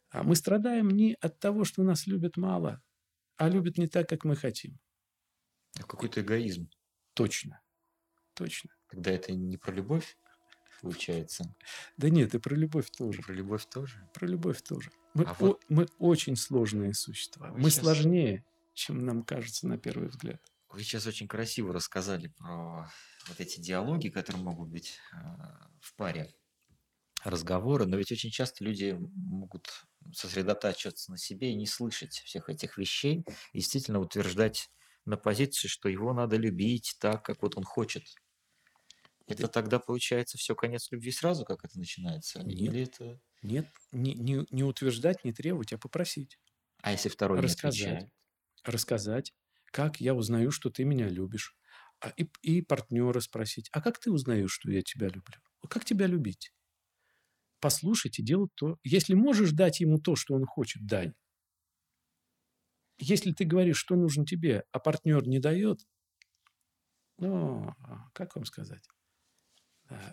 [0.09, 2.81] А мы страдаем не от того, что нас любят мало,
[3.37, 4.79] а любят не так, как мы хотим.
[5.73, 6.69] Какой-то эгоизм.
[7.13, 7.61] Точно.
[8.33, 8.71] Точно.
[8.87, 10.17] Когда это не про любовь,
[10.81, 11.55] получается.
[11.97, 13.19] Да нет, и про любовь тоже.
[13.19, 14.07] И про любовь тоже.
[14.13, 14.91] Про любовь тоже.
[15.13, 15.63] Мы, а о, вот...
[15.69, 17.51] мы очень сложные существа.
[17.51, 17.83] Вы мы сейчас...
[17.83, 20.41] сложнее, чем нам кажется на первый взгляд.
[20.69, 22.91] Вы сейчас очень красиво рассказали про
[23.27, 25.17] вот эти диалоги, которые могут быть э,
[25.79, 26.33] в паре
[27.23, 29.69] разговоры, но ведь очень часто люди могут
[30.13, 34.69] сосредотачиваться на себе и не слышать всех этих вещей, действительно утверждать
[35.05, 38.03] на позиции, что его надо любить так, как вот он хочет.
[39.27, 42.43] Это тогда получается все конец любви сразу, как это начинается?
[42.43, 43.19] Нет, Или это...
[43.41, 46.37] нет не, не, не утверждать, не требовать, а попросить.
[46.81, 48.13] А если второй рассказать, не отвечает?
[48.63, 49.33] Рассказать,
[49.71, 51.57] как я узнаю, что ты меня любишь.
[52.01, 55.39] А, и, и партнера спросить, а как ты узнаешь, что я тебя люблю?
[55.67, 56.51] Как тебя любить?
[57.65, 58.77] послушать и делать то.
[58.83, 61.13] Если можешь дать ему то, что он хочет, дай.
[62.99, 65.79] Если ты говоришь, что нужно тебе, а партнер не дает,
[67.17, 67.73] ну,
[68.13, 68.83] как вам сказать?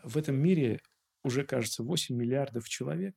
[0.02, 0.80] В этом мире
[1.22, 3.16] уже, кажется, 8 миллиардов человек,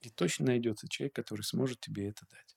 [0.00, 2.56] и точно найдется человек, который сможет тебе это дать.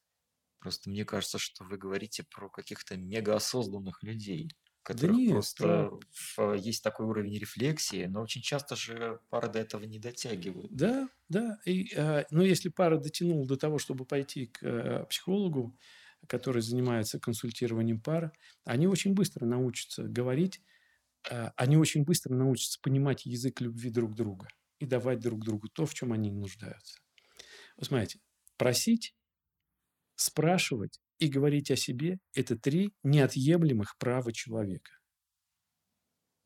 [0.60, 4.52] Просто мне кажется, что вы говорите про каких-то мегаосознанных людей
[4.84, 5.92] которых да нет, просто
[6.36, 6.56] про...
[6.56, 10.74] есть такой уровень рефлексии, но очень часто же пары до этого не дотягивают.
[10.74, 11.60] Да, да.
[11.66, 15.78] И, э, но если пара дотянула до того, чтобы пойти к э, психологу,
[16.28, 18.32] который занимается консультированием пар,
[18.64, 20.81] они очень быстро научатся говорить, э,
[21.56, 24.48] они очень быстро научатся понимать язык любви друг друга
[24.80, 27.00] и давать друг другу то, в чем они нуждаются.
[27.78, 28.20] Вы смотрите,
[28.58, 29.16] просить,
[30.16, 34.92] спрашивать и говорить о себе– это три неотъемлемых права человека.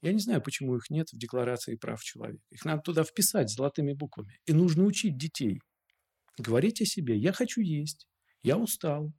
[0.02, 2.44] Я не знаю, почему их нет в Декларации прав человека.
[2.52, 4.40] Их надо туда вписать золотыми буквами.
[4.46, 5.60] И нужно учить детей.
[6.38, 7.18] Говорить о себе.
[7.18, 8.08] Я хочу есть.
[8.44, 9.14] Я устал.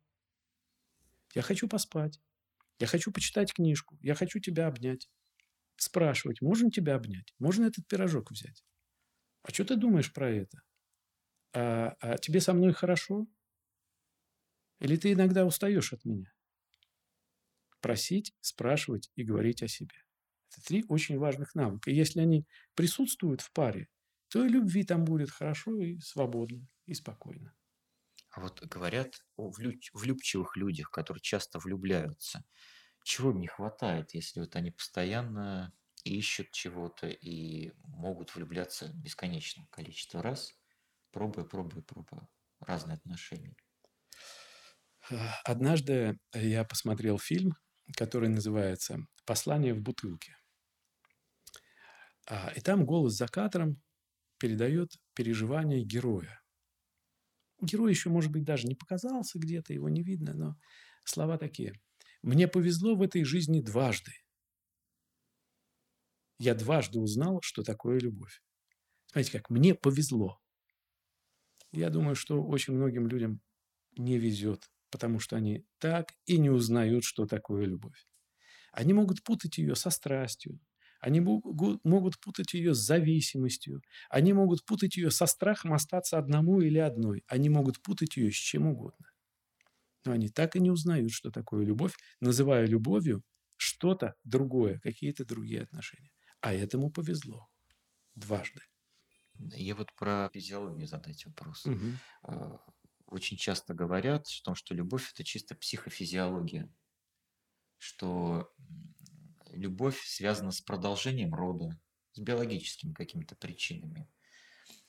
[1.35, 2.21] Я хочу поспать.
[2.79, 3.99] Я хочу почитать книжку.
[4.01, 5.09] Я хочу тебя обнять.
[5.77, 7.35] Спрашивать, можно тебя обнять?
[7.39, 8.65] Можно этот пирожок взять?
[9.43, 10.63] А что ты думаешь про это?
[11.55, 13.27] А, а тебе со мной хорошо?
[14.79, 16.33] Или ты иногда устаешь от меня?
[17.81, 19.95] Просить, спрашивать и говорить о себе.
[20.51, 21.91] Это три очень важных навыка.
[21.91, 23.89] И если они присутствуют в паре,
[24.29, 27.55] то и любви там будет хорошо и свободно, и спокойно.
[28.31, 32.45] А вот говорят о влюбчивых людях, которые часто влюбляются.
[33.07, 40.21] Чего им не хватает, если вот они постоянно ищут чего-то и могут влюбляться бесконечное количество
[40.21, 40.59] раз,
[41.13, 43.55] пробуя, пробуя, пробуя разные отношения?
[45.45, 47.57] Однажды я посмотрел фильм,
[47.97, 50.37] который называется «Послание в бутылке».
[52.27, 53.81] А, и там голос за кадром
[54.39, 56.43] передает переживания героя.
[57.61, 60.57] Герой еще, может быть, даже не показался где-то, его не видно, но
[61.05, 61.81] слова такие.
[62.27, 64.13] «Мне повезло в этой жизни дважды.
[66.39, 68.43] Я дважды узнал, что такое любовь».
[69.13, 69.49] Знаете как?
[69.49, 70.41] Мне повезло.
[71.71, 73.41] Я думаю, что очень многим людям
[73.97, 78.07] не везет, потому что они так и не узнают, что такое любовь.
[78.73, 80.61] Они могут путать ее со страстью,
[81.01, 83.83] они могут путать ее с зависимостью.
[84.11, 87.23] Они могут путать ее со страхом остаться одному или одной.
[87.29, 89.07] Они могут путать ее с чем угодно.
[90.07, 93.23] Но они так и не узнают, что такое любовь, называя любовью
[93.57, 96.13] что-то другое, какие-то другие отношения.
[96.41, 97.49] А этому повезло
[98.15, 98.61] дважды.
[99.35, 101.67] Я вот про физиологию задать вопрос.
[101.67, 102.61] Угу.
[103.07, 106.73] Очень часто говорят, что, что любовь– это чисто психофизиология.
[107.79, 108.51] Что
[109.51, 111.79] любовь связана с продолжением рода,
[112.13, 114.09] с биологическими какими-то причинами.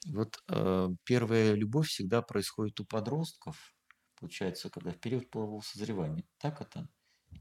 [0.07, 3.76] вот э, первая любовь всегда происходит у подростков,
[4.19, 6.25] получается, когда в период полового созревания.
[6.39, 6.89] Так это?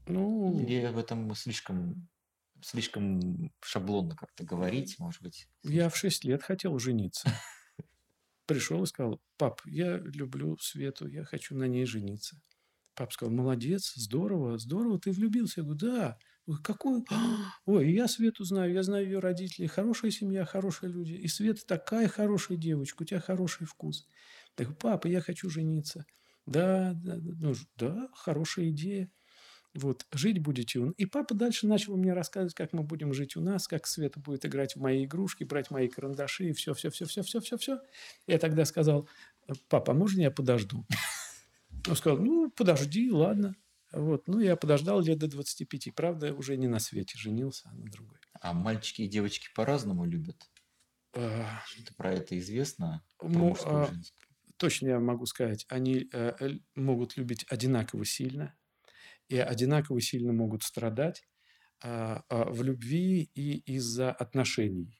[0.07, 2.09] Ну, Или в этом слишком
[2.63, 5.47] слишком шаблонно как-то говорить, может быть?
[5.63, 7.29] Я в шесть лет хотел жениться.
[8.45, 12.41] Пришел и сказал, пап, я люблю Свету, я хочу на ней жениться.
[12.95, 15.61] Пап сказал, молодец, здорово, здорово, ты влюбился.
[15.61, 16.17] Я говорю, да.
[16.63, 17.03] Какой?
[17.65, 19.67] Ой, я Свету знаю, я знаю ее родителей.
[19.67, 21.11] Хорошая семья, хорошие люди.
[21.11, 24.07] И Света такая хорошая девочка, у тебя хороший вкус.
[24.55, 26.05] Так, папа, я хочу жениться.
[26.47, 29.11] Да, да, ну, да, хорошая идея.
[29.73, 30.79] Вот, жить будете.
[30.97, 34.45] И папа дальше начал мне рассказывать, как мы будем жить у нас, как Света будет
[34.45, 37.79] играть в мои игрушки, брать мои карандаши и все, все, все, все, все, все, все.
[38.25, 39.07] Я тогда сказал,
[39.67, 40.85] папа, а можно я подожду?
[41.87, 43.55] Он сказал, ну, подожди, ладно.
[43.91, 44.27] Вот.
[44.27, 45.93] Ну, я подождал лет до 25.
[45.93, 48.17] Правда, уже не на свете женился, а на другой.
[48.41, 50.49] А мальчики и девочки по-разному любят?
[51.13, 51.61] А...
[51.67, 53.03] Что-то про это известно?
[53.21, 53.89] Ну, а...
[54.57, 55.65] Точно я могу сказать.
[55.69, 58.55] Они э, могут любить одинаково сильно.
[59.29, 61.23] И одинаково сильно могут страдать
[61.83, 64.97] а, а, в любви и из-за отношений.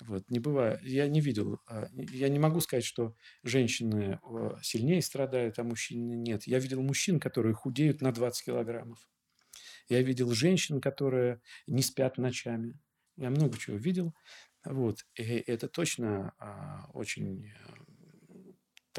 [0.00, 0.80] Вот, не бывает.
[0.82, 4.20] Я не видел, а, я не могу сказать, что женщины
[4.62, 6.46] сильнее страдают, а мужчины нет.
[6.46, 9.06] Я видел мужчин, которые худеют на 20 килограммов.
[9.88, 12.78] Я видел женщин, которые не спят ночами.
[13.16, 14.14] Я много чего видел.
[14.64, 15.04] Вот.
[15.14, 16.34] И это точно
[16.94, 17.52] очень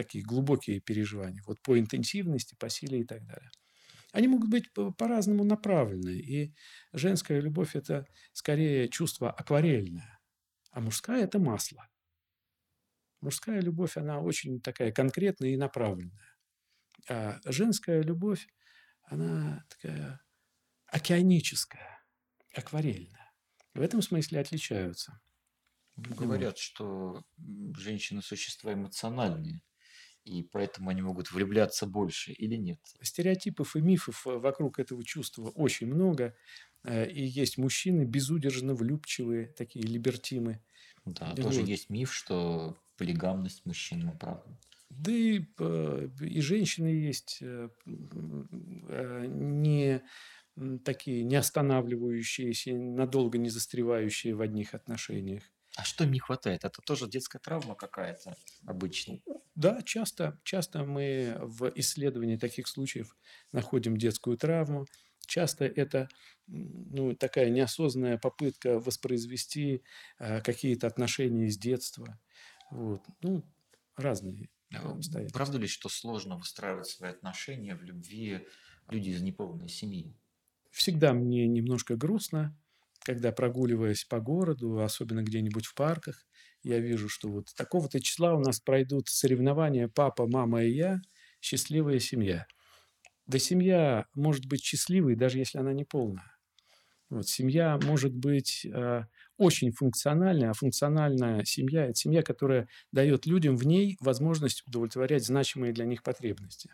[0.03, 1.41] такие глубокие переживания.
[1.45, 3.49] Вот по интенсивности, по силе и так далее.
[4.12, 6.17] Они могут быть по-разному направлены.
[6.17, 6.53] И
[6.93, 10.19] женская любовь– это скорее чувство акварельное
[10.71, 11.89] а мужская– это масло.
[13.21, 16.38] Мужская любовь, она очень такая конкретная и направленная.
[17.07, 18.47] А женская любовь,
[19.03, 20.21] она такая
[20.85, 22.03] океаническая,
[22.53, 23.33] акварельная.
[23.73, 25.19] В этом смысле отличаются.
[25.95, 27.25] Говорят, что
[27.75, 29.62] женщины– существа эмоциональные,
[30.30, 32.80] и поэтому они могут влюбляться больше или нет?
[33.02, 36.36] Стереотипов и мифов вокруг этого чувства очень много.
[36.84, 40.62] Э, и есть мужчины безудержно влюбчивые, такие либертимы.
[41.06, 41.70] Да, и тоже вот.
[41.70, 44.58] есть миф, что полигамность мужчин оправдана.
[44.89, 47.70] Да и, э, и женщины есть э,
[49.28, 50.02] не
[50.84, 55.44] такие не останавливающиеся, надолго не застревающие в одних отношениях.
[55.80, 56.65] А что им не хватает?
[56.65, 59.20] Это тоже детская травма какая-то обычно?
[59.56, 63.15] Да, часто, часто мы в исследовании таких случаев
[63.54, 64.86] находим детскую травму.
[65.25, 66.10] Часто это
[66.48, 69.84] ну, такая неосознанная попытка воспроизвести
[70.17, 72.19] э, какие-то отношения из детства.
[72.71, 73.02] Вот.
[73.21, 73.46] Ну,
[73.96, 75.38] разные а обстоятельства.
[75.38, 78.48] Правда ли, что сложно выстраивать свои отношения в любви
[78.90, 80.13] люди из неполной семьи?
[80.71, 82.58] Всегда мне немножко грустно,
[83.10, 86.25] когда прогуливаясь по городу, особенно где-нибудь в парках,
[86.63, 91.01] я вижу, что вот такого-то числа у нас пройдут соревнования папа, мама и я,
[91.41, 92.45] счастливая семья–
[93.29, 96.35] да семья может быть счастливой, даже если она не полная.
[97.12, 99.03] Вот, семья может быть э,
[99.37, 105.73] очень функциональная, а функциональная семья– это семья, которая дает людям в ней возможность удовлетворять значимые
[105.73, 106.71] для них потребности.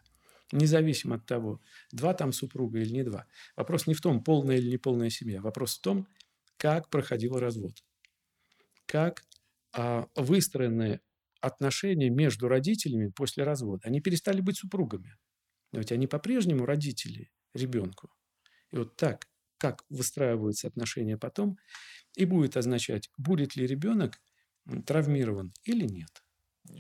[0.54, 1.60] независимо от того,
[1.92, 3.26] два там супруга или не два.
[3.58, 5.42] Вопрос не в том, полная или неполная семья.
[5.42, 6.08] Вопрос в том,
[6.58, 7.74] как проходил развод.
[8.86, 9.24] Как
[9.74, 11.02] а, выстроены
[11.42, 13.88] отношения между родителями после развода.
[13.88, 15.16] Они перестали быть супругами.
[15.72, 18.10] Но ведь они по-прежнему родители ребенку.
[18.72, 19.28] И вот так,
[19.58, 21.58] как выстраиваются отношения потом,
[22.16, 24.20] и будет означать, будет ли ребенок
[24.86, 26.24] травмирован или нет.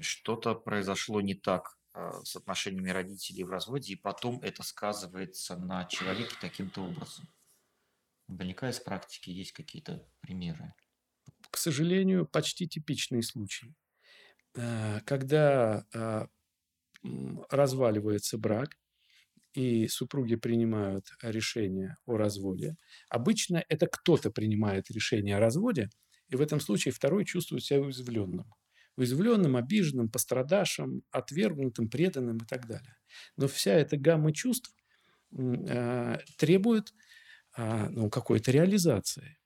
[0.01, 5.86] Что-то произошло не так а, с отношениями родителей в разводе, и потом это сказывается на
[5.86, 7.28] человеке таким-то образом.
[8.28, 10.73] Наверняка из практики есть какие-то примеры.
[11.49, 13.76] К сожалению, почти типичные случаи.
[14.55, 16.28] Э, когда а,
[17.49, 18.78] разваливается брак,
[19.55, 22.76] и супруги принимают решение о разводе,
[23.09, 25.89] обычно это кто-то принимает решение о разводе,
[26.28, 28.53] и в этом случае второй чувствует себя уязвленным.
[28.97, 32.95] Уязвленным, обиженным, пострадавшим, отвергнутым, преданным и так далее.
[33.38, 34.73] Но вся эта гамма чувств
[35.32, 36.93] э, требует
[37.57, 39.37] э, ну, какой-то реализации.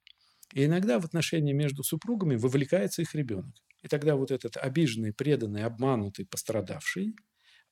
[0.52, 3.54] И иногда в отношении между супругами вовлекается их ребенок.
[3.82, 7.14] И тогда вот этот обиженный, преданный, обманутый, пострадавший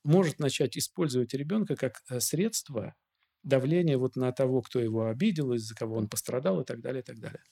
[0.05, 2.95] может начать использовать ребенка как э, средство
[3.43, 7.05] давления вот на того, кто его обидел, из-за кого он пострадал и так далее, и
[7.05, 7.43] так далее.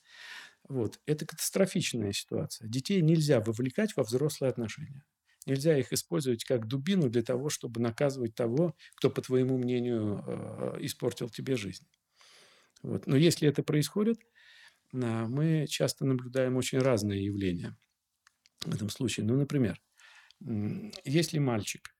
[0.68, 1.00] Вот.
[1.06, 2.68] Это катастрофичная ситуация.
[2.68, 5.04] Детей нельзя вовлекать во взрослые отношения.
[5.46, 10.78] Нельзя их использовать как дубину для того, чтобы наказывать того, кто, по твоему мнению, э,
[10.80, 11.86] испортил тебе жизнь.
[12.82, 13.06] Вот.
[13.06, 14.18] Но если это происходит,
[14.92, 17.76] мы часто наблюдаем очень разные явления
[18.64, 19.26] в этом случае.
[19.26, 19.80] Ну, например,
[21.04, 21.94] если мальчик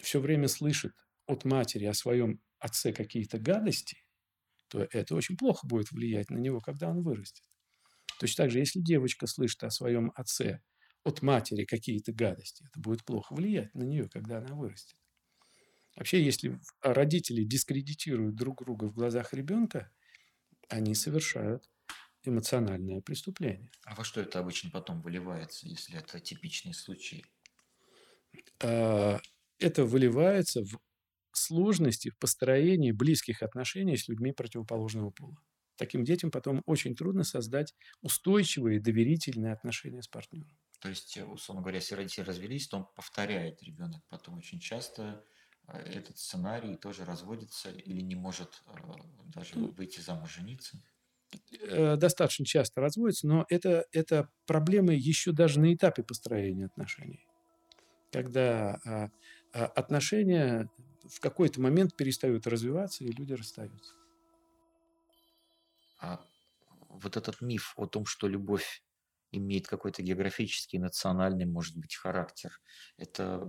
[0.00, 0.92] все время слышит
[1.26, 4.04] от матери о своем отце какие-то гадости,
[4.68, 7.44] то это очень плохо будет влиять на него, когда он вырастет.
[8.18, 10.60] Точно так же, если девочка слышит о своем отце
[11.02, 14.96] от матери какие-то гадости, это будет плохо влиять на нее, когда она вырастет.
[15.96, 19.90] Вообще, если родители дискредитируют друг друга в глазах ребенка,
[20.70, 21.70] они совершают
[22.24, 23.70] эмоциональное преступление.
[23.84, 27.26] А во что это обычно потом выливается, если это типичный случай?
[28.62, 29.20] А,
[29.58, 30.78] это выливается в
[31.32, 35.36] сложности в построении близких отношений с людьми противоположного пола.
[35.76, 40.58] Таким детям потом очень трудно создать устойчивые, доверительные отношения с партнером.
[40.80, 45.24] То есть, э, условно говоря, если родители развелись, то он повторяет ребенок потом очень часто
[45.78, 48.72] этот сценарий тоже разводится или не может э,
[49.34, 50.82] даже выйти замуж, жениться?
[51.96, 57.24] Достаточно часто разводится, но это, это проблемы еще даже на этапе построения отношений.
[58.10, 59.10] Когда а,
[59.52, 60.68] а отношения
[61.08, 63.94] в какой-то момент перестают развиваться, и люди расстаются.
[66.00, 66.20] А
[66.88, 68.82] вот этот миф о том, что любовь
[69.32, 72.50] имеет какой-то географический, национальный, может быть, характер,
[72.96, 73.46] это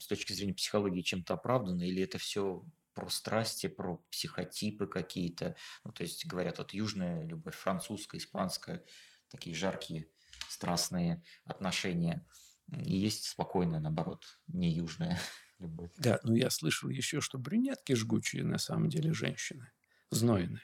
[0.00, 5.56] с точки зрения психологии чем-то оправдано, или это все про страсти, про психотипы какие-то?
[5.84, 8.84] Ну, то есть говорят, вот южная любовь, французская, испанская,
[9.28, 10.08] такие жаркие,
[10.48, 12.26] страстные отношения–
[12.78, 15.18] и есть спокойная, наоборот, не южная
[15.58, 15.90] любовь.
[15.96, 19.70] Да, но я слышал еще, что брюнетки жгучие на самом деле женщины,
[20.10, 20.62] знойные.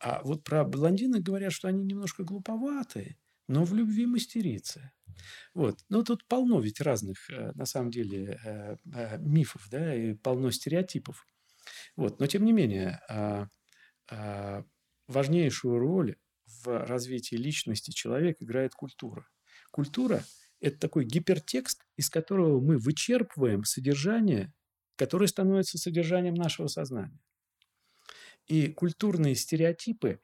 [0.00, 3.18] А вот про блондинок говорят, что они немножко глуповатые,
[3.48, 4.92] но в любви мастерицы.
[5.54, 5.80] Вот.
[5.88, 10.50] Но тут полно ведь разных, э, на самом деле, э, э, мифов, да, и полно
[10.50, 11.26] стереотипов.
[11.96, 12.20] Вот.
[12.20, 13.48] Но, тем не менее, а,
[14.10, 14.64] а,
[15.06, 16.16] важнейшую роль
[16.64, 19.26] в развитии личности человека играет культура.
[19.70, 20.22] Культура
[20.60, 24.52] это такой гипертекст, из которого мы вычерпываем содержание,
[24.96, 27.20] которое становится содержанием нашего сознания.
[28.46, 30.20] И культурные стереотипы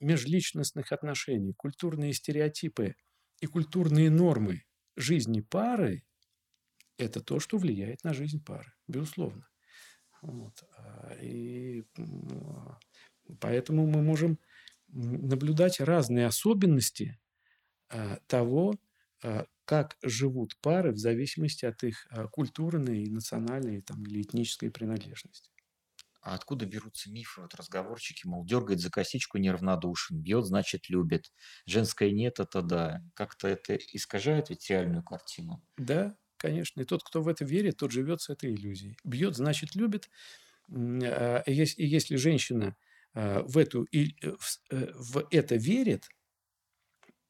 [0.00, 2.94] межличностных отношений, культурные стереотипы
[3.40, 4.64] и культурные нормы
[4.96, 6.04] жизни пары–
[6.98, 9.48] это то, что влияет на жизнь пары, безусловно.
[10.22, 10.64] Вот.
[10.78, 11.84] А, и
[13.40, 14.38] поэтому мы можем
[14.88, 17.18] наблюдать разные особенности
[17.90, 18.74] э, того,
[19.22, 25.50] а, как живут пары в зависимости от их а, культурной, национальной там, или этнической принадлежности.
[26.24, 31.30] А откуда берутся мифы, вот разговорчики, мол, дергает за косичку неравнодушен, бьет, значит, любит.
[31.66, 33.02] Женское нет, это да.
[33.12, 35.62] Как-то это искажает ведь реальную картину.
[35.76, 36.80] Да, конечно.
[36.80, 38.96] И тот, кто в это верит, тот живет с этой иллюзией.
[39.04, 40.08] Бьет, значит, любит.
[40.70, 42.74] И если женщина
[43.12, 44.36] в, эту, э,
[44.70, 46.08] в это верит,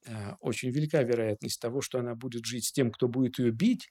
[0.07, 3.91] а, очень велика вероятность того, что она будет жить с тем, кто будет ее бить,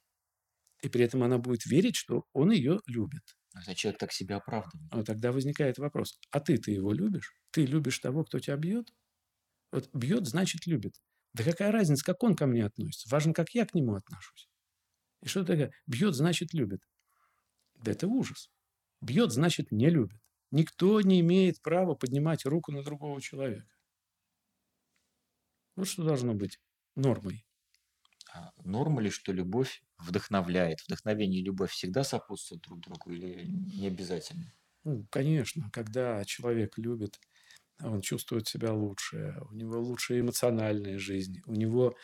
[0.81, 3.35] и при этом она будет верить, что он ее любит.
[3.53, 4.91] А человек так себя оправдывает.
[4.91, 7.33] Вот тогда возникает вопрос, а ты-то его любишь?
[7.51, 8.91] Ты любишь того, кто тебя бьет?
[9.71, 10.95] Вот бьет, значит, любит.
[11.33, 13.09] Да какая разница, как он ко мне относится?
[13.09, 14.49] Важно, как я к нему отношусь.
[15.21, 15.71] И что такое?
[15.87, 16.81] Бьет, значит, любит.
[17.75, 18.49] Да это ужас.
[19.01, 20.19] Бьет, значит, не любит.
[20.51, 23.69] Никто не имеет права поднимать руку на другого человека.
[25.75, 26.59] Вот что должно быть
[26.95, 27.45] нормой.
[28.33, 30.81] А норма ли, что любовь вдохновляет?
[30.87, 34.53] Вдохновение и любовь всегда сопутствуют друг другу или не обязательно?
[34.83, 37.19] Ну, конечно, когда человек любит,
[37.81, 41.95] он чувствует себя лучше, у него лучшая эмоциональная жизнь, у него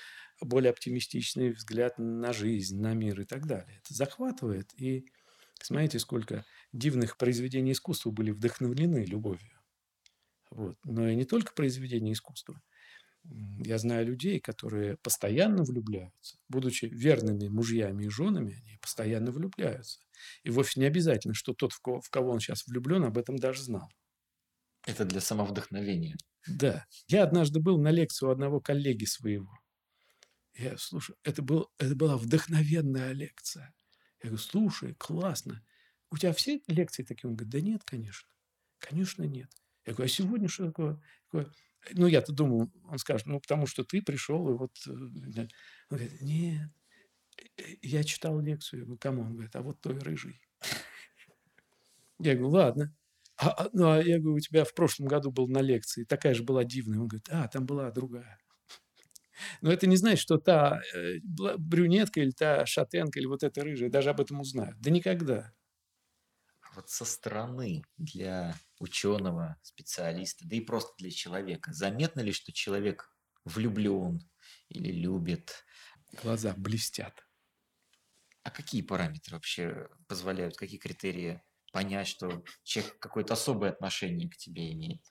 [0.42, 3.80] более оптимистичный взгляд на жизнь, на мир и так далее.
[3.84, 4.74] Это захватывает.
[4.76, 5.08] И
[5.62, 9.60] смотрите, сколько дивных произведений искусства были вдохновлены любовью.
[10.52, 10.78] Вот.
[10.84, 12.62] Но и не только произведения искусства.
[13.24, 16.38] Я знаю людей, которые постоянно влюбляются.
[16.48, 20.00] Будучи верными мужьями и женами, они постоянно влюбляются.
[20.44, 23.38] И вовсе не обязательно, что тот, в кого, в кого он сейчас влюблен, об этом
[23.38, 23.92] даже знал.
[24.86, 26.18] Это для самовдохновения.
[26.48, 26.86] Да.
[27.08, 29.52] Я однажды был на лекции у одного коллеги своего.
[30.56, 33.74] Я, слушай, это, был, это была вдохновенная лекция.
[34.24, 35.64] Я говорю, слушай, классно.
[36.12, 37.30] У тебя все лекции такие?
[37.30, 38.28] Он говорит, да нет, конечно.
[38.80, 39.50] Конечно, нет.
[39.90, 41.02] Я говорю, а сегодня что такое?
[41.94, 44.72] Ну, я-то думал, он скажет, ну, потому что ты пришел, и вот...
[44.86, 45.48] Э, он
[45.90, 46.70] говорит, нет,
[47.58, 48.82] э, я читал лекцию.
[48.82, 49.22] Я говорю, кому?
[49.24, 50.40] Он говорит, а вот той рыжий.
[52.20, 52.96] Я говорю, ладно.
[53.38, 56.36] А, а, ну, а я говорю, у тебя в прошлом году был на лекции, такая
[56.36, 57.00] же была дивная.
[57.00, 58.38] Он говорит, а, там была другая.
[59.62, 61.16] Но это не значит, что та э,
[61.58, 64.80] брюнетка или та шатенка или вот эта рыжая даже об этом узнают.
[64.82, 65.52] Да никогда.
[66.76, 73.12] Вот со стороны для ученого, специалиста, да и просто для человека, заметно ли, что человек
[73.44, 74.30] влюблен
[74.70, 75.66] или любит?
[76.22, 77.26] Глаза блестят.
[78.44, 81.42] А какие параметры вообще позволяют, какие критерии
[81.72, 85.02] понять, что человек какое-то особое отношение к тебе имеет?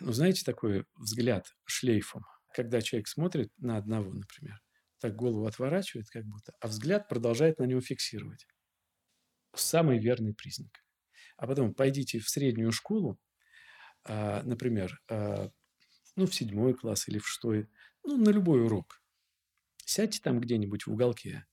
[0.00, 4.60] Ну, знаете, такой взгляд шлейфом, когда человек смотрит на одного, например,
[4.98, 8.46] так голову отворачивает как будто, а взгляд продолжает на него фиксировать.
[9.58, 10.84] Самый верный признак.
[11.36, 13.18] А потом пойдите в среднюю школу,
[14.04, 15.50] а, например, а,
[16.16, 17.68] ну, в седьмой класс или в шестой,
[18.04, 19.02] ну, на любой урок.
[19.84, 21.46] Сядьте там где-нибудь в уголке,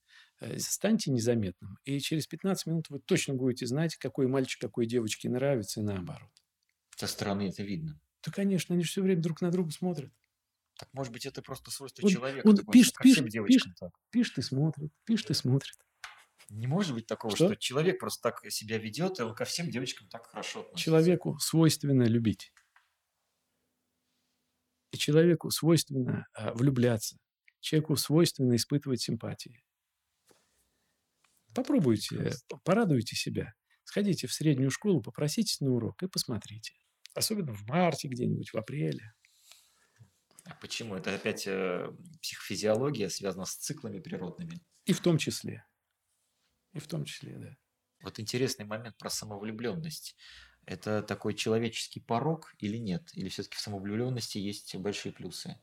[0.44, 5.30] Э, станьте незаметным, и через 15 минут вы точно будете знать, какой мальчик, какой девочке
[5.30, 6.30] нравится, и наоборот.
[6.98, 7.98] Со стороны это видно.
[8.26, 10.12] Да, конечно, они же все время друг на друга смотрят.
[10.78, 12.46] Так, может быть, это просто свойство он, человека.
[12.46, 13.74] Он пишет, пишет, пишет,
[14.10, 15.78] пишет и смотрит, пишет и смотрит.
[16.50, 17.48] Не может быть такого, что?
[17.48, 20.84] что человек просто так себя ведет, и он ко всем девочкам так хорошо относится.
[20.84, 22.54] Человеку свойственно любить.
[24.92, 27.18] И человеку свойственно а, влюбляться.
[27.60, 29.64] Человеку свойственно испытывать симпатии.
[31.54, 32.32] Попробуйте,
[32.64, 33.54] порадуйте себя.
[33.84, 36.74] Сходите в среднюю школу, попроситесь на урок и посмотрите.
[37.16, 39.14] Особенно в марте где-нибудь, в апреле.
[40.46, 40.96] А почему?
[40.96, 41.90] Это опять э,
[42.22, 44.60] психофизиология связана с циклами природными?
[44.86, 45.66] И в том числе.
[46.74, 47.58] И в том числе, да.
[48.02, 50.16] Вот интересный момент про самовлюбленность.
[50.66, 53.10] Это такой человеческий порог или нет?
[53.14, 55.58] Или все-таки в самовлюбленности есть большие плюсы?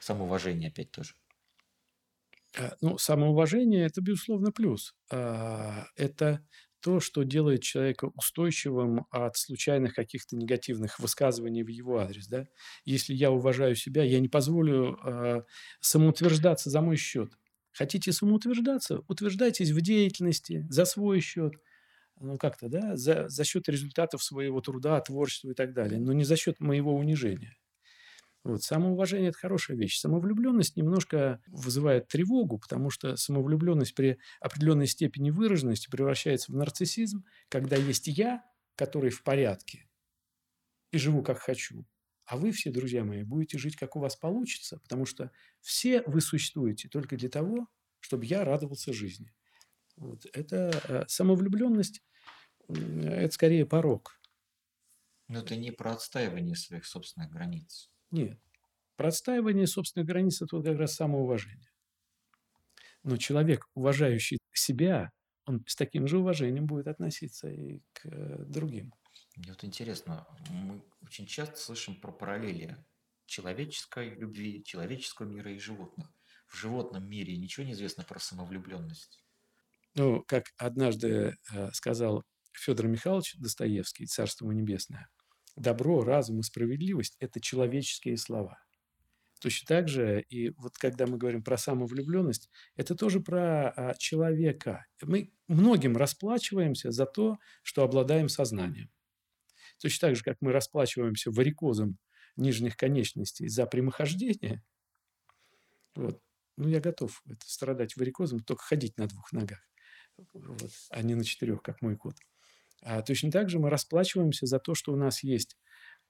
[0.00, 1.14] Самоуважение опять тоже.
[2.56, 4.94] Э, ну, самоуважение– это, безусловно, плюс.
[5.10, 6.44] А, это
[6.80, 12.28] то, что делает человека устойчивым от случайных каких-то негативных высказываний в его адрес.
[12.28, 12.46] Да?
[12.84, 15.42] Если я уважаю себя, я не позволю э,
[15.80, 17.32] самоутверждаться за мой счет.
[17.76, 19.00] Хотите самоутверждаться?
[19.06, 21.52] Утверждайтесь в деятельности за свой счет.
[22.18, 26.24] Ну, как-то, да, за, за счет результатов своего труда, творчества и так далее, но не
[26.24, 27.54] за счет моего унижения.
[28.44, 28.62] Вот.
[28.62, 29.98] Самоуважение– это хорошая вещь.
[29.98, 37.76] Самовлюбленность немножко вызывает тревогу, потому что самовлюбленность при определенной степени выраженности превращается в нарциссизм, когда
[37.76, 38.42] есть я,
[38.76, 39.86] который в порядке,
[40.92, 41.84] и живу как хочу.
[42.26, 46.20] А вы все, друзья мои, будете жить, как у вас получится, потому что все вы
[46.20, 47.68] существуете только для того,
[48.00, 49.32] чтобы я радовался жизни.
[49.96, 50.26] Вот.
[50.32, 52.02] Это э, самовлюбленность,
[52.68, 54.20] это скорее порог.
[55.28, 57.90] Но это не про отстаивание своих собственных границ.
[58.10, 58.38] Нет.
[58.96, 61.70] Про отстаивание собственных границ– это вот как раз самоуважение.
[63.02, 65.12] Но человек, уважающий себя,
[65.44, 68.92] он с таким же уважением будет относиться и к э, другим.
[69.36, 72.76] Мне вот интересно, мы очень часто слышим про параллели
[73.26, 76.10] человеческой любви, человеческого мира и животных.
[76.48, 79.22] В животном мире ничего не известно про самовлюбленность.
[79.94, 85.08] Ну, как однажды э, сказал Федор Михайлович Достоевский, Царство ему небесное,
[85.56, 88.58] добро, разум и справедливость– это человеческие слова.
[89.40, 94.86] Точно так же, и вот когда мы говорим про самовлюбленность, это тоже про а, человека.
[95.02, 98.90] Мы многим расплачиваемся за то, что обладаем сознанием.
[99.80, 101.98] Точно так же, как мы расплачиваемся варикозом
[102.36, 104.62] нижних конечностей за прямохождение,
[105.94, 106.20] вот,
[106.56, 109.60] ну, я готов это, страдать варикозом, только ходить на двух ногах.
[110.32, 112.16] вот, а не на четырех, как мой кот.
[112.82, 115.56] А точно так же мы расплачиваемся за то, что у нас есть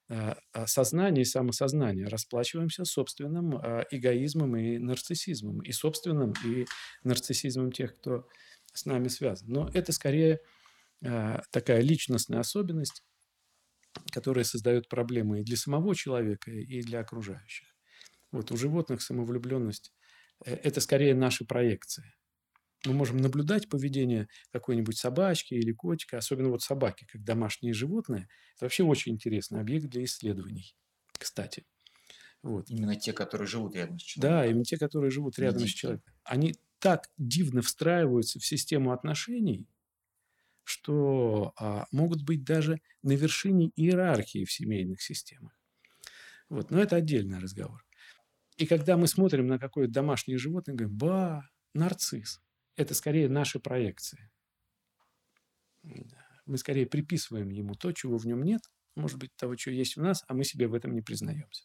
[0.08, 2.06] а, а, сознание и самосознание.
[2.06, 5.62] Расплачиваемся собственным а, эгоизмом и нарциссизмом.
[5.62, 6.66] И собственным, и
[7.02, 8.28] нарциссизмом тех, кто
[8.72, 9.48] с нами связан.
[9.48, 10.40] Но это скорее
[11.50, 13.04] такая личностная особенность,
[14.12, 17.68] которая создает проблемы и для самого человека, и для окружающих.
[18.32, 19.92] Вот у животных самовлюбленность
[20.44, 22.16] э,– это скорее наши проекции
[22.86, 28.28] мы можем наблюдать поведение какой-нибудь собачки или котика, особенно вот собаки, как домашние животные.
[28.57, 30.74] Это вообще очень интересный объект для исследований,
[31.12, 31.64] кстати.
[32.42, 32.70] Вот.
[32.70, 34.38] Именно те, которые живут рядом с человеком.
[34.38, 36.14] Да, именно те, которые живут рядом с человеком.
[36.22, 39.66] Они так дивно встраиваются в систему отношений,
[40.66, 45.58] что а, могут быть даже на вершине иерархии в семейных системах.
[46.48, 46.70] Вот.
[46.70, 47.84] Но это отдельный разговор.
[48.56, 52.40] И когда мы смотрим на какое-то домашнее животное, говорим, ба, нарцисс
[52.76, 54.30] это скорее наши проекции.
[56.44, 58.62] Мы скорее приписываем ему то, чего в нем нет,
[58.94, 61.64] может быть, того, чего есть у нас, а мы себе в этом не признаемся.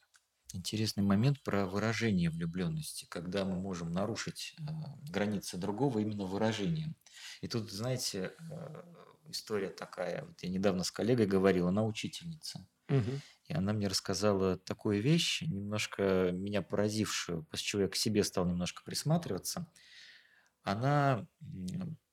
[0.53, 4.63] Интересный момент про выражение влюбленности, когда мы можем нарушить э,
[5.09, 6.95] границы другого именно выражением.
[7.41, 8.83] И тут, знаете, э,
[9.29, 10.25] история такая.
[10.25, 12.67] Вот я недавно с коллегой говорил, она учительница.
[12.89, 13.11] Угу.
[13.47, 18.45] И она мне рассказала такую вещь, немножко меня поразившую, после чего я к себе стал
[18.45, 19.67] немножко присматриваться
[20.63, 21.27] она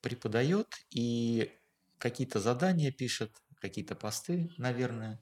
[0.00, 1.52] преподает и
[1.98, 5.20] какие-то задания пишет, какие-то посты, наверное,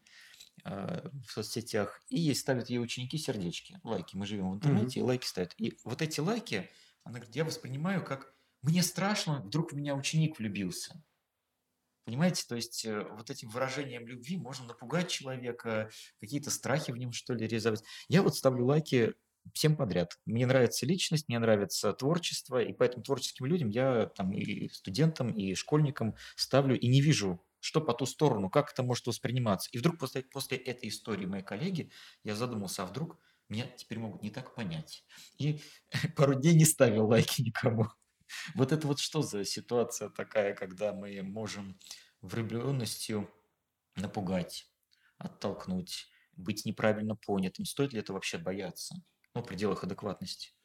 [0.66, 4.16] в соцсетях, и ей ставят ей ученики сердечки, лайки.
[4.16, 5.02] Мы живем в интернете, mm-hmm.
[5.02, 5.54] и лайки ставят.
[5.58, 6.68] И вот эти лайки,
[7.04, 11.00] она говорит, я воспринимаю как мне страшно, вдруг в меня ученик влюбился.
[12.04, 15.90] Понимаете, то есть э, вот этим выражением любви можно напугать человека,
[16.20, 17.82] какие-то страхи в нем, что ли, резать.
[18.08, 19.14] Я вот ставлю лайки
[19.52, 20.18] всем подряд.
[20.24, 25.54] Мне нравится личность, мне нравится творчество, и поэтому творческим людям я там и студентам, и
[25.54, 29.68] школьникам ставлю и не вижу, что по ту сторону, как это может восприниматься.
[29.72, 31.90] И вдруг после, после этой истории моей коллеги
[32.22, 35.04] я задумался, а вдруг меня теперь могут не так понять.
[35.38, 35.60] И
[36.16, 37.88] пару дней не ставил лайки никому.
[38.54, 41.76] Вот это вот что за ситуация такая, когда мы можем
[42.20, 43.28] влюбленностью
[43.96, 44.70] напугать,
[45.18, 46.06] оттолкнуть,
[46.36, 47.64] быть неправильно понятым.
[47.64, 48.94] Стоит ли это вообще бояться?
[49.34, 50.55] Ну, в пределах адекватности.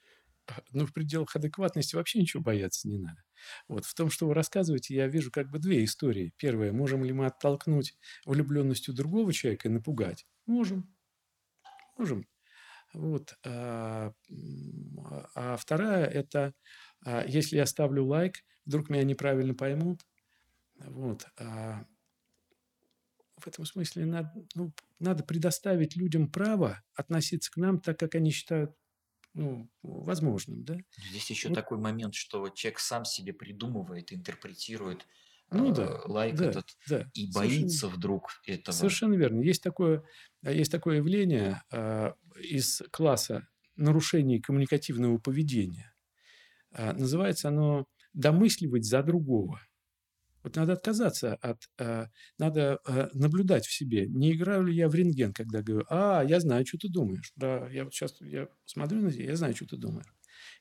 [0.71, 3.23] Ну, в пределах адекватности вообще ничего бояться не надо.
[3.67, 6.33] Вот в том, что вы рассказываете, я вижу как бы две истории.
[6.37, 10.25] Первая, можем ли мы оттолкнуть влюбленностью другого человека и напугать?
[10.45, 10.93] Можем.
[11.97, 12.27] Можем.
[12.93, 13.37] Вот.
[13.45, 14.13] А,
[15.35, 16.53] а вторая– это
[17.05, 20.01] а, если я ставлю лайк, вдруг меня неправильно поймут.
[20.75, 21.25] Вот.
[21.39, 21.85] А,
[23.37, 28.31] в этом смысле надо, ну, надо предоставить людям право относиться к нам так, как они
[28.31, 28.75] считают
[29.34, 30.63] ну, возможным.
[30.63, 30.77] Да?
[31.09, 31.55] Здесь еще вот.
[31.55, 35.05] такой момент, что человек сам себе придумывает, интерпретирует
[35.51, 38.75] ну, да, э, лайк да, этот да, и боится совершенно, вдруг этого.
[38.75, 39.41] Совершенно верно.
[39.41, 40.03] Есть такое,
[40.43, 45.93] есть такое явление э, из класса нарушений коммуникативного поведения.
[46.71, 49.59] Э, называется оно «домысливать за другого».
[50.43, 51.61] Вот надо отказаться от...
[51.77, 54.07] Э, надо э, наблюдать в себе.
[54.07, 57.31] Не играю ли я в рентген, когда говорю, а, я знаю, что ты думаешь.
[57.35, 60.11] Да, я вот сейчас я смотрю на тебя, я знаю, что ты думаешь.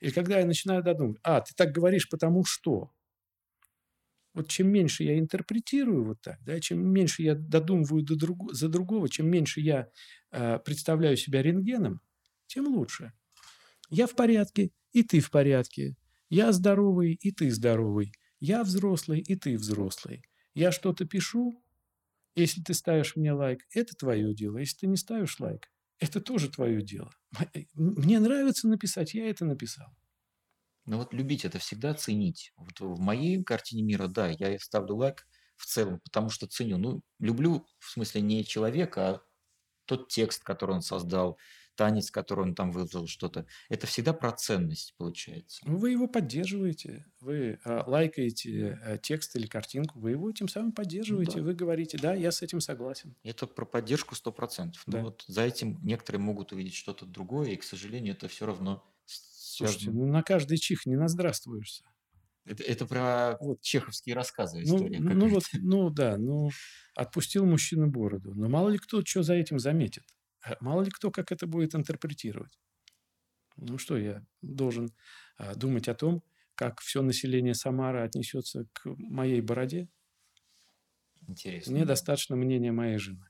[0.01, 2.91] Или когда я начинаю додумывать, а, ты так говоришь, потому что.
[4.33, 8.69] Вот чем меньше я интерпретирую вот так, да, чем меньше я додумываю до друг, за
[8.69, 9.89] другого, чем меньше я
[10.31, 12.01] э, представляю себя рентгеном,
[12.47, 13.13] тем лучше.
[13.89, 15.97] Я в порядке, и ты в порядке.
[16.29, 18.13] Я здоровый, и ты здоровый.
[18.41, 20.25] Я взрослый, и ты взрослый.
[20.55, 21.63] Я что-то пишу,
[22.35, 24.59] если ты ставишь мне лайк, это твое дело.
[24.59, 27.13] Если ты не ставишь лайк, это тоже твое дело.
[27.55, 29.89] Э, мне нравится написать, я это написал.
[30.87, 32.53] Ну вот любить это всегда ценить.
[32.57, 35.27] Вот в моей картине мира, да, я ставлю лайк
[35.57, 36.79] в целом, потому что ценю.
[36.79, 39.23] Ну, люблю, в смысле, не человека, а
[39.85, 41.39] тот текст, который он создал,
[41.81, 43.47] танец, который он там выложил, что-то.
[43.71, 45.63] Это всегда про ценность получается.
[45.65, 50.73] Ну, вы его поддерживаете, вы э, лайкаете э, текст или картинку, вы его тем самым
[50.73, 51.43] поддерживаете, да.
[51.43, 53.17] вы говорите, да, я с этим согласен.
[53.23, 54.73] Это про поддержку 100%.
[54.89, 54.99] Да.
[54.99, 58.85] Но вот за этим некоторые могут увидеть что-то другое, и, к сожалению, это все равно
[59.07, 61.85] Слушайте, ну на каждый чих не наздравствуешься.
[62.45, 63.63] Это, это про вот.
[63.63, 65.01] чеховские рассказы ну, история.
[65.01, 66.51] Ну, ну, вот, ну да, ну
[66.95, 68.35] отпустил мужчина бороду.
[68.35, 70.05] Но мало ли кто что за этим заметит.
[70.43, 72.59] А мало ли кто как это будет интерпретировать.
[73.57, 74.91] Ну что, я должен
[75.37, 76.23] а, думать о том,
[76.55, 79.89] как все население Самары отнесется к моей бороде?
[81.29, 81.73] Интересно.
[81.73, 83.27] Мне достаточно мнения моей жены.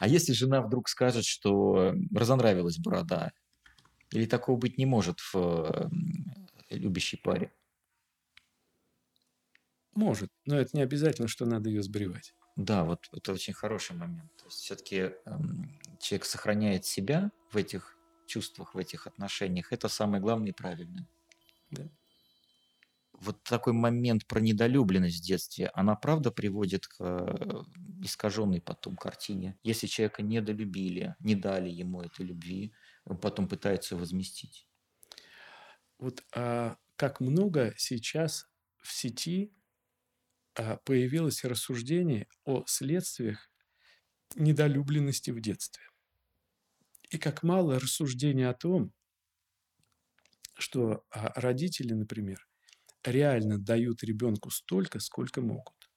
[0.00, 3.32] А если жена вдруг скажет, что разонравилась борода,
[4.12, 5.90] или такого быть не может в
[6.70, 7.52] любящей паре?
[9.94, 12.34] Может, но это не обязательно, что надо ее сбривать.
[12.56, 14.30] Да, вот это очень хороший момент.
[14.36, 17.96] То есть все-таки эм, человек сохраняет себя в этих
[18.26, 19.72] чувствах, в этих отношениях.
[19.72, 21.08] Это самое главное и правильное.
[21.70, 21.88] Да.
[23.12, 27.62] Вот такой момент про недолюбленность в детстве, она правда приводит к э,
[28.02, 29.58] искаженной потом картине.
[29.62, 32.72] Если человека недолюбили, не дали ему этой любви,
[33.04, 34.68] он потом пытается возместить.
[35.98, 38.48] Вот а, как много сейчас
[38.82, 39.54] в сети
[40.84, 43.50] появилось рассуждение о следствиях
[44.36, 45.84] недолюбленности в детстве.
[47.10, 48.92] И как мало рассуждений о том,
[50.56, 52.46] что а, родители, например,
[53.04, 55.90] реально дают ребенку столько, сколько могут.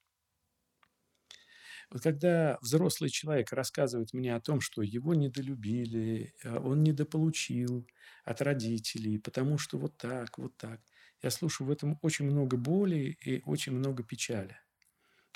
[1.89, 7.87] Вот когда взрослый человек рассказывает мне о том, что его недолюбили, а, он недополучил
[8.25, 10.81] от родителей, потому что вот так, вот так–
[11.21, 14.57] я слушаю в этом очень много боли и очень много печали.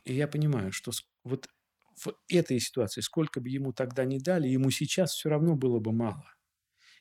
[0.03, 0.91] И я понимаю, что
[1.23, 1.47] вот
[1.95, 5.91] в этой ситуации, сколько бы ему тогда не дали, ему сейчас все равно было бы
[5.91, 6.33] мало.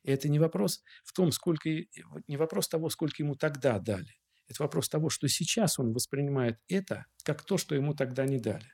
[0.03, 4.19] И это не вопрос в том, сколько, не вопрос того, сколько ему тогда дали.
[4.49, 8.73] Это вопрос того, что сейчас он воспринимает это как то, что ему тогда не дали.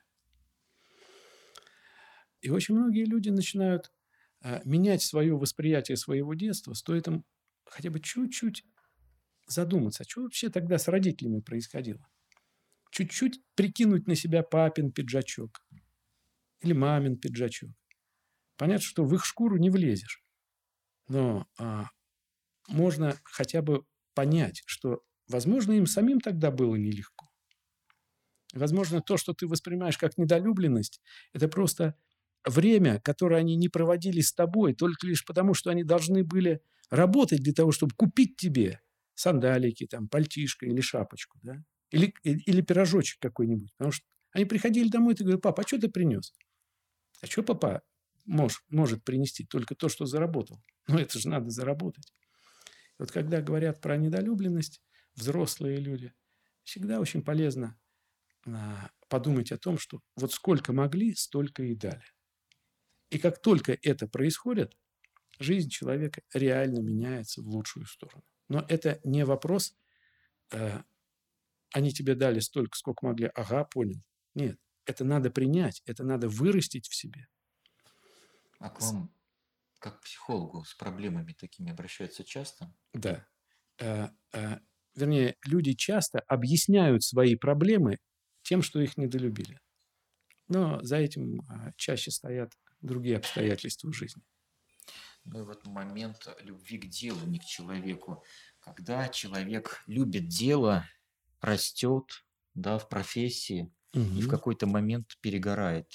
[2.41, 3.93] И очень многие люди начинают
[4.41, 7.25] а, менять свое восприятие своего детства, стоит им
[7.65, 8.65] хотя бы чуть-чуть
[9.47, 12.07] задуматься, что вообще тогда с родителями происходило?
[12.91, 15.63] Чуть-чуть прикинуть на себя папин пиджачок
[16.61, 17.71] или мамин пиджачок.
[18.57, 20.25] Понятно, что в их шкуру не влезешь.
[21.09, 21.91] Но а,
[22.69, 23.85] можно хотя бы
[24.15, 27.29] понять, что, возможно, им самим тогда было нелегко.
[28.55, 31.01] Возможно, то, что ты воспринимаешь как недолюбленность,
[31.33, 31.97] это просто
[32.45, 37.43] время, которое они не проводили с тобой, только лишь потому, что они должны были работать
[37.43, 38.81] для того, чтобы купить тебе
[39.17, 41.63] сандалики, там, пальтишко или шапочку, да?
[41.91, 43.73] Или, или пирожочек какой-нибудь.
[43.77, 46.33] Потому что они приходили домой и говорят, папа, а что ты принес?
[47.23, 47.83] А что папа
[48.27, 49.45] мож, может принести?
[49.45, 50.63] Только то, что заработал.
[50.89, 52.13] Ну, это же надо заработать.
[52.99, 54.81] И вот когда говорят про недолюбленность,
[55.17, 56.13] взрослые люди,
[56.63, 57.77] всегда очень полезно
[58.47, 62.05] а, подумать о том, что вот сколько могли, столько и дали.
[63.11, 64.77] И как только это происходит,
[65.41, 68.23] жизнь человека реально меняется в лучшую сторону.
[68.49, 69.75] Но это не вопрос,
[70.53, 70.83] э,
[71.73, 73.31] они тебе дали столько, сколько могли.
[73.35, 74.03] Ага, понял.
[74.35, 77.29] Нет, это надо принять, это надо вырастить в себе.
[78.59, 79.13] А к вам,
[79.79, 82.73] как психологу, с проблемами такими обращаются часто?
[82.95, 83.27] Да.
[83.79, 84.59] Э, э,
[84.95, 87.99] вернее, люди часто объясняют свои проблемы
[88.43, 89.61] тем, что их недолюбили.
[90.49, 94.23] Но за этим э, чаще стоят другие обстоятельства в жизни.
[95.27, 98.25] Ну и вот момент любви к делу, не к человеку.
[98.61, 100.87] Когда человек любит дело,
[101.41, 102.25] растет
[102.55, 104.03] да, в профессии угу.
[104.03, 105.91] и в какой-то момент перегорает.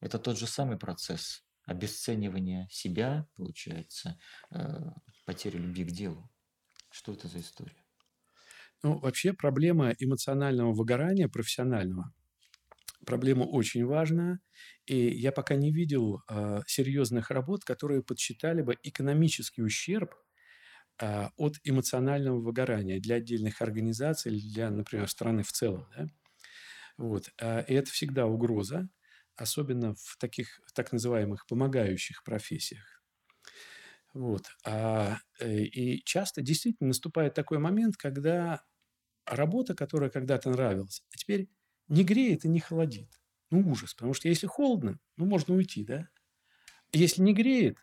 [0.00, 4.18] Это тот же самый процесс обесценивания себя, получается,
[4.50, 4.90] э,
[5.26, 6.30] потери любви к делу.
[6.90, 7.84] Что это за история?
[8.82, 12.12] Ну, вообще проблема эмоционального выгорания профессионального
[13.04, 14.40] проблема очень важная,
[14.92, 20.14] и я пока не видел э, серьезных работ, которые подсчитали бы экономический ущерб
[21.00, 25.88] э, от эмоционального выгорания для отдельных организаций, для, например, страны в целом.
[25.96, 26.08] Да?
[26.98, 27.30] Вот.
[27.40, 28.90] Э, и это всегда угроза,
[29.34, 33.02] особенно в таких так называемых помогающих профессиях.
[34.12, 34.44] Вот.
[34.66, 38.62] А, э, и часто действительно наступает такой момент, когда
[39.24, 41.48] работа, которая когда-то нравилась, а теперь
[41.88, 43.21] не греет и не холодит.
[43.52, 43.92] Ну, ужас.
[43.92, 46.08] Потому что если холодно, ну, можно уйти, да?
[46.92, 47.76] Если не греет,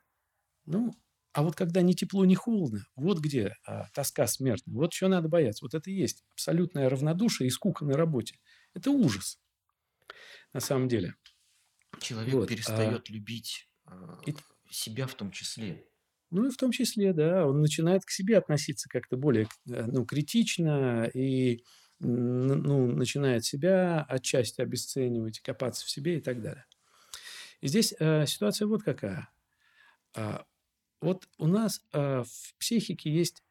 [0.65, 0.95] ну,
[1.31, 4.73] а вот когда ни тепло, ни холодно, вот где а, тоска смертная.
[4.73, 5.63] Вот что надо бояться.
[5.63, 8.39] Вот это и есть абсолютное равнодушие и скука на работе.
[8.73, 9.39] Это ужас.
[10.53, 11.13] На самом деле.
[12.01, 14.35] Человек вот, перестает а, любить а, и,
[14.71, 15.85] себя в том числе.
[16.31, 20.03] Ну и в том числе, да, он начинает к себе относиться как-то более э, ну,
[20.03, 21.63] критично и
[21.99, 26.65] ну, начинает себя отчасти обесценивать, копаться в себе и так далее.
[27.61, 29.29] И здесь э, ситуация вот какая.
[30.15, 30.45] А,
[31.01, 33.43] вот у нас э, в психике есть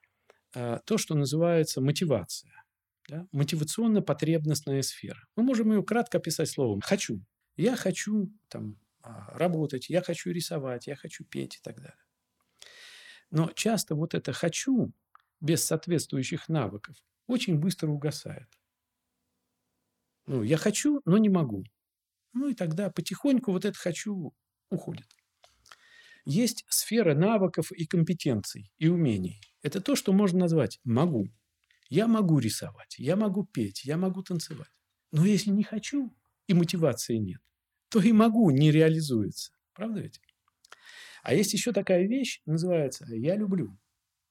[0.54, 2.64] э, то, что называется мотивация.
[3.08, 3.26] Да?
[3.32, 5.26] Мотивационно-потребностная сфера.
[5.36, 7.24] Мы можем ее кратко описать словом «хочу».
[7.56, 12.04] Я хочу там, а, работать, я хочу рисовать, я хочу петь и так далее.
[13.30, 14.92] Но часто вот это «хочу»
[15.40, 16.96] без соответствующих навыков
[17.28, 18.48] очень быстро угасает.
[20.26, 21.62] Ну, я хочу, но не могу.
[22.32, 24.34] Ну и тогда потихоньку вот это хочу
[24.70, 25.06] уходит.
[26.24, 29.40] Есть сфера навыков и компетенций, и умений.
[29.62, 31.28] Это то, что можно назвать «могу».
[31.88, 34.68] Я могу рисовать, я могу петь, я могу танцевать.
[35.10, 36.14] Но если не хочу
[36.46, 37.40] и мотивации нет,
[37.88, 39.52] то и могу не реализуется.
[39.72, 40.20] Правда ведь?
[41.22, 43.78] А есть еще такая вещь, называется «я люблю».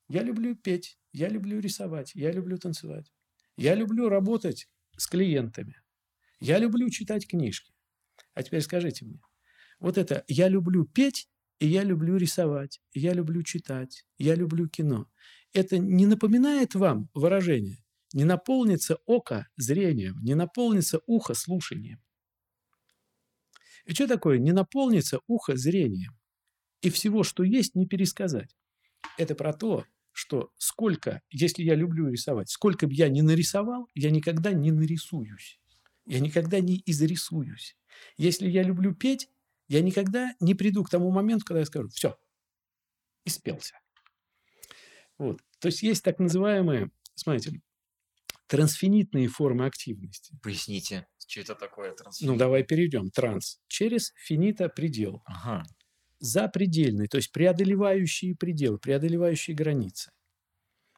[0.07, 3.11] Я люблю петь, я люблю рисовать, я люблю танцевать.
[3.57, 5.81] Я люблю работать с клиентами.
[6.39, 7.73] Я люблю читать книжки.
[8.35, 9.19] А теперь скажите мне,
[9.79, 11.27] вот это «я люблю петь»
[11.59, 15.09] и «я люблю рисовать», «я люблю читать», «я люблю кино»–
[15.53, 21.99] это не напоминает вам выражение «не наполнится око зрением», «не наполнится ухо слушанием».
[23.85, 26.15] И что такое «не наполнится ухо зрением»?
[26.81, 28.55] И всего, что есть, не пересказать.
[29.17, 29.83] Это про то,
[30.27, 35.57] что сколько, если я люблю рисовать, сколько бы я ни нарисовал, я никогда не нарисуюсь.
[36.05, 37.77] Я никогда не изрисуюсь.
[38.17, 39.29] Если я люблю петь,
[39.69, 42.17] я никогда не приду к тому моменту, когда я скажу, все,
[43.23, 43.79] испелся.
[45.17, 45.41] Вот.
[45.59, 47.61] То есть есть так называемые, смотрите,
[48.47, 50.37] трансфинитные формы активности.
[50.43, 52.31] Поясните, что это такое трансфинит?
[52.33, 53.11] Ну, давай перейдем.
[53.11, 53.61] Транс.
[53.67, 55.21] Через финита предел.
[55.25, 55.63] Ага
[56.19, 60.11] запредельные, то есть преодолевающие пределы, преодолевающие границы.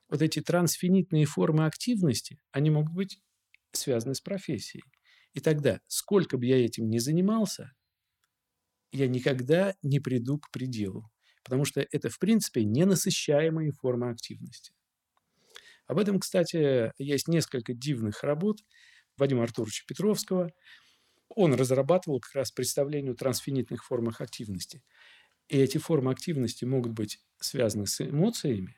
[0.10, 3.20] Вот эти трансфинитные формы активности, они могут быть
[3.72, 4.84] связаны с профессией.
[5.34, 7.72] И тогда, сколько бы я этим ни занимался,
[8.91, 11.12] я никогда не приду к пределу,
[11.43, 14.74] потому что это, в принципе, ненасыщаемые формы активности.
[15.86, 18.57] Об этом, кстати, есть несколько дивных работ
[19.18, 20.51] Вадима Артуровича Петровского–
[21.30, 24.84] он разрабатывал как раз представление о трансфинитных формах активности.
[25.47, 28.76] И эти формы активности могут быть связаны с эмоциями,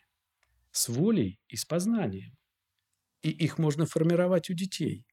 [0.72, 2.38] с волей и с познанием.
[3.22, 5.06] И их можно формировать у детей.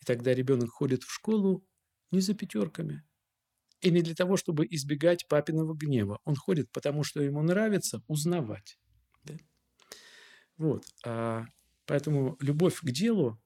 [0.00, 1.64] И тогда ребенок ходит в школу
[2.10, 3.04] не за пятерками.
[3.80, 6.20] И не для того, чтобы избегать папиного гнева.
[6.24, 8.78] Он ходит, потому что ему нравится узнавать.
[9.24, 9.34] Да?
[10.56, 10.84] Вот.
[11.04, 11.46] А
[11.86, 13.40] поэтому любовь к делу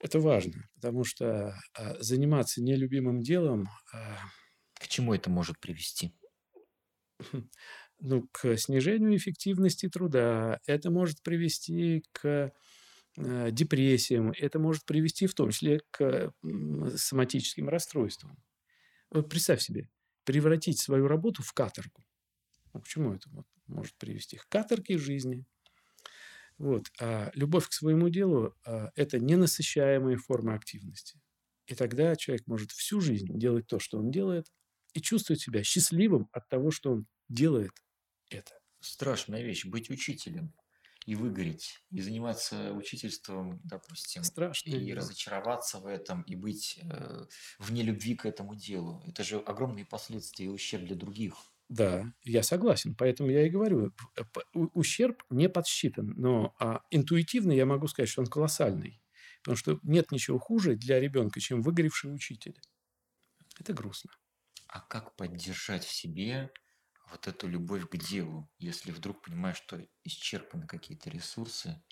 [0.00, 3.68] это важно, потому что а, заниматься нелюбимым делом...
[3.92, 4.16] А,
[4.74, 6.14] к чему это может привести?
[8.00, 10.60] Ну, к снижению эффективности труда.
[10.66, 12.52] Это может привести к
[13.18, 16.32] а, депрессиям, это может привести в том числе к
[16.96, 18.38] соматическим расстройствам.
[19.10, 19.88] Вот представь себе,
[20.24, 22.04] превратить свою работу в каторгу.
[22.72, 23.28] Ну, к чему это
[23.66, 24.36] может привести?
[24.36, 25.44] К каторге жизни–
[26.60, 26.92] вот.
[27.00, 31.18] А любовь к своему делу а,– это ненасыщаемые формы активности.
[31.66, 34.46] И тогда человек может всю жизнь делать то, что он делает,
[34.92, 37.70] и чувствовать себя счастливым от того, что он делает
[38.30, 38.58] это.
[38.80, 40.54] Страшная вещь– быть учителем
[41.06, 44.70] и выгореть, и заниматься учительством, допустим, Страшно.
[44.70, 47.26] и разочароваться в этом, и быть э,
[47.58, 49.02] вне любви к этому делу.
[49.06, 51.34] Это же огромные последствия и ущерб для других.
[51.68, 52.94] Да, я согласен.
[52.96, 54.22] Поэтому я и говорю, э,
[54.52, 56.14] ущерб не подсчитан.
[56.16, 59.00] Но а, интуитивно я могу сказать, что он колоссальный.
[59.42, 62.60] Потому что нет ничего хуже для ребенка, чем выгоревший учитель.
[63.58, 64.10] Это грустно.
[64.66, 66.50] А как поддержать в себе
[67.10, 71.82] вот эту любовь к делу, если вдруг понимаешь, что исчерпаны какие-то ресурсы?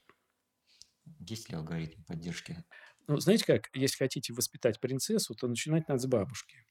[1.20, 2.64] Есть ли алгоритм поддержки?
[3.06, 6.64] Ну, знаете как, если хотите воспитать принцессу, то начинать надо с бабушки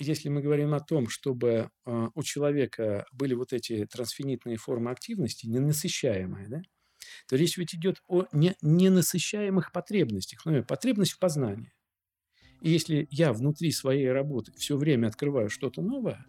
[0.00, 5.46] если мы говорим о том, чтобы а, у человека были вот эти трансфинитные формы активности,
[5.46, 6.62] ненасыщаемые, да,
[7.28, 11.72] то речь ведь идет о не, ненасыщаемых потребностях, ну, потребность в познании.
[12.62, 16.24] И если я внутри своей работы все время открываю что-то новое,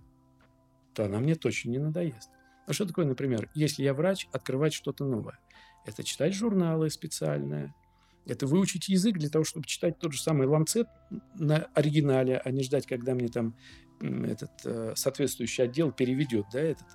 [0.94, 2.30] то она мне точно не надоест.
[2.68, 5.40] А что такое, например, если я врач, открывать что-то новое?
[5.86, 7.74] Это читать журналы специальные,
[8.26, 10.88] это выучить язык для того, чтобы читать тот же самый ланцет
[11.36, 13.56] на оригинале, а не ждать, когда мне там
[14.00, 16.88] этот э, соответствующий отдел переведет, да, этот.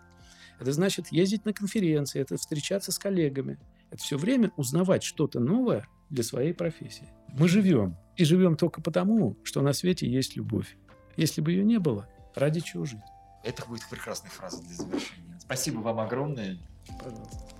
[0.58, 3.58] Это значит ездить на конференции, это встречаться с коллегами.
[3.90, 7.08] Это все время узнавать что-то новое для своей профессии.
[7.28, 7.96] Мы живем.
[8.16, 10.76] И живем только потому, что на свете есть любовь.
[11.16, 13.00] Если бы ее не было, ради чего жить?
[13.46, 15.38] Это будет прекрасная фраза для завершения.
[15.38, 16.58] Спасибо вам огромное.
[16.98, 17.55] Пожалуйста.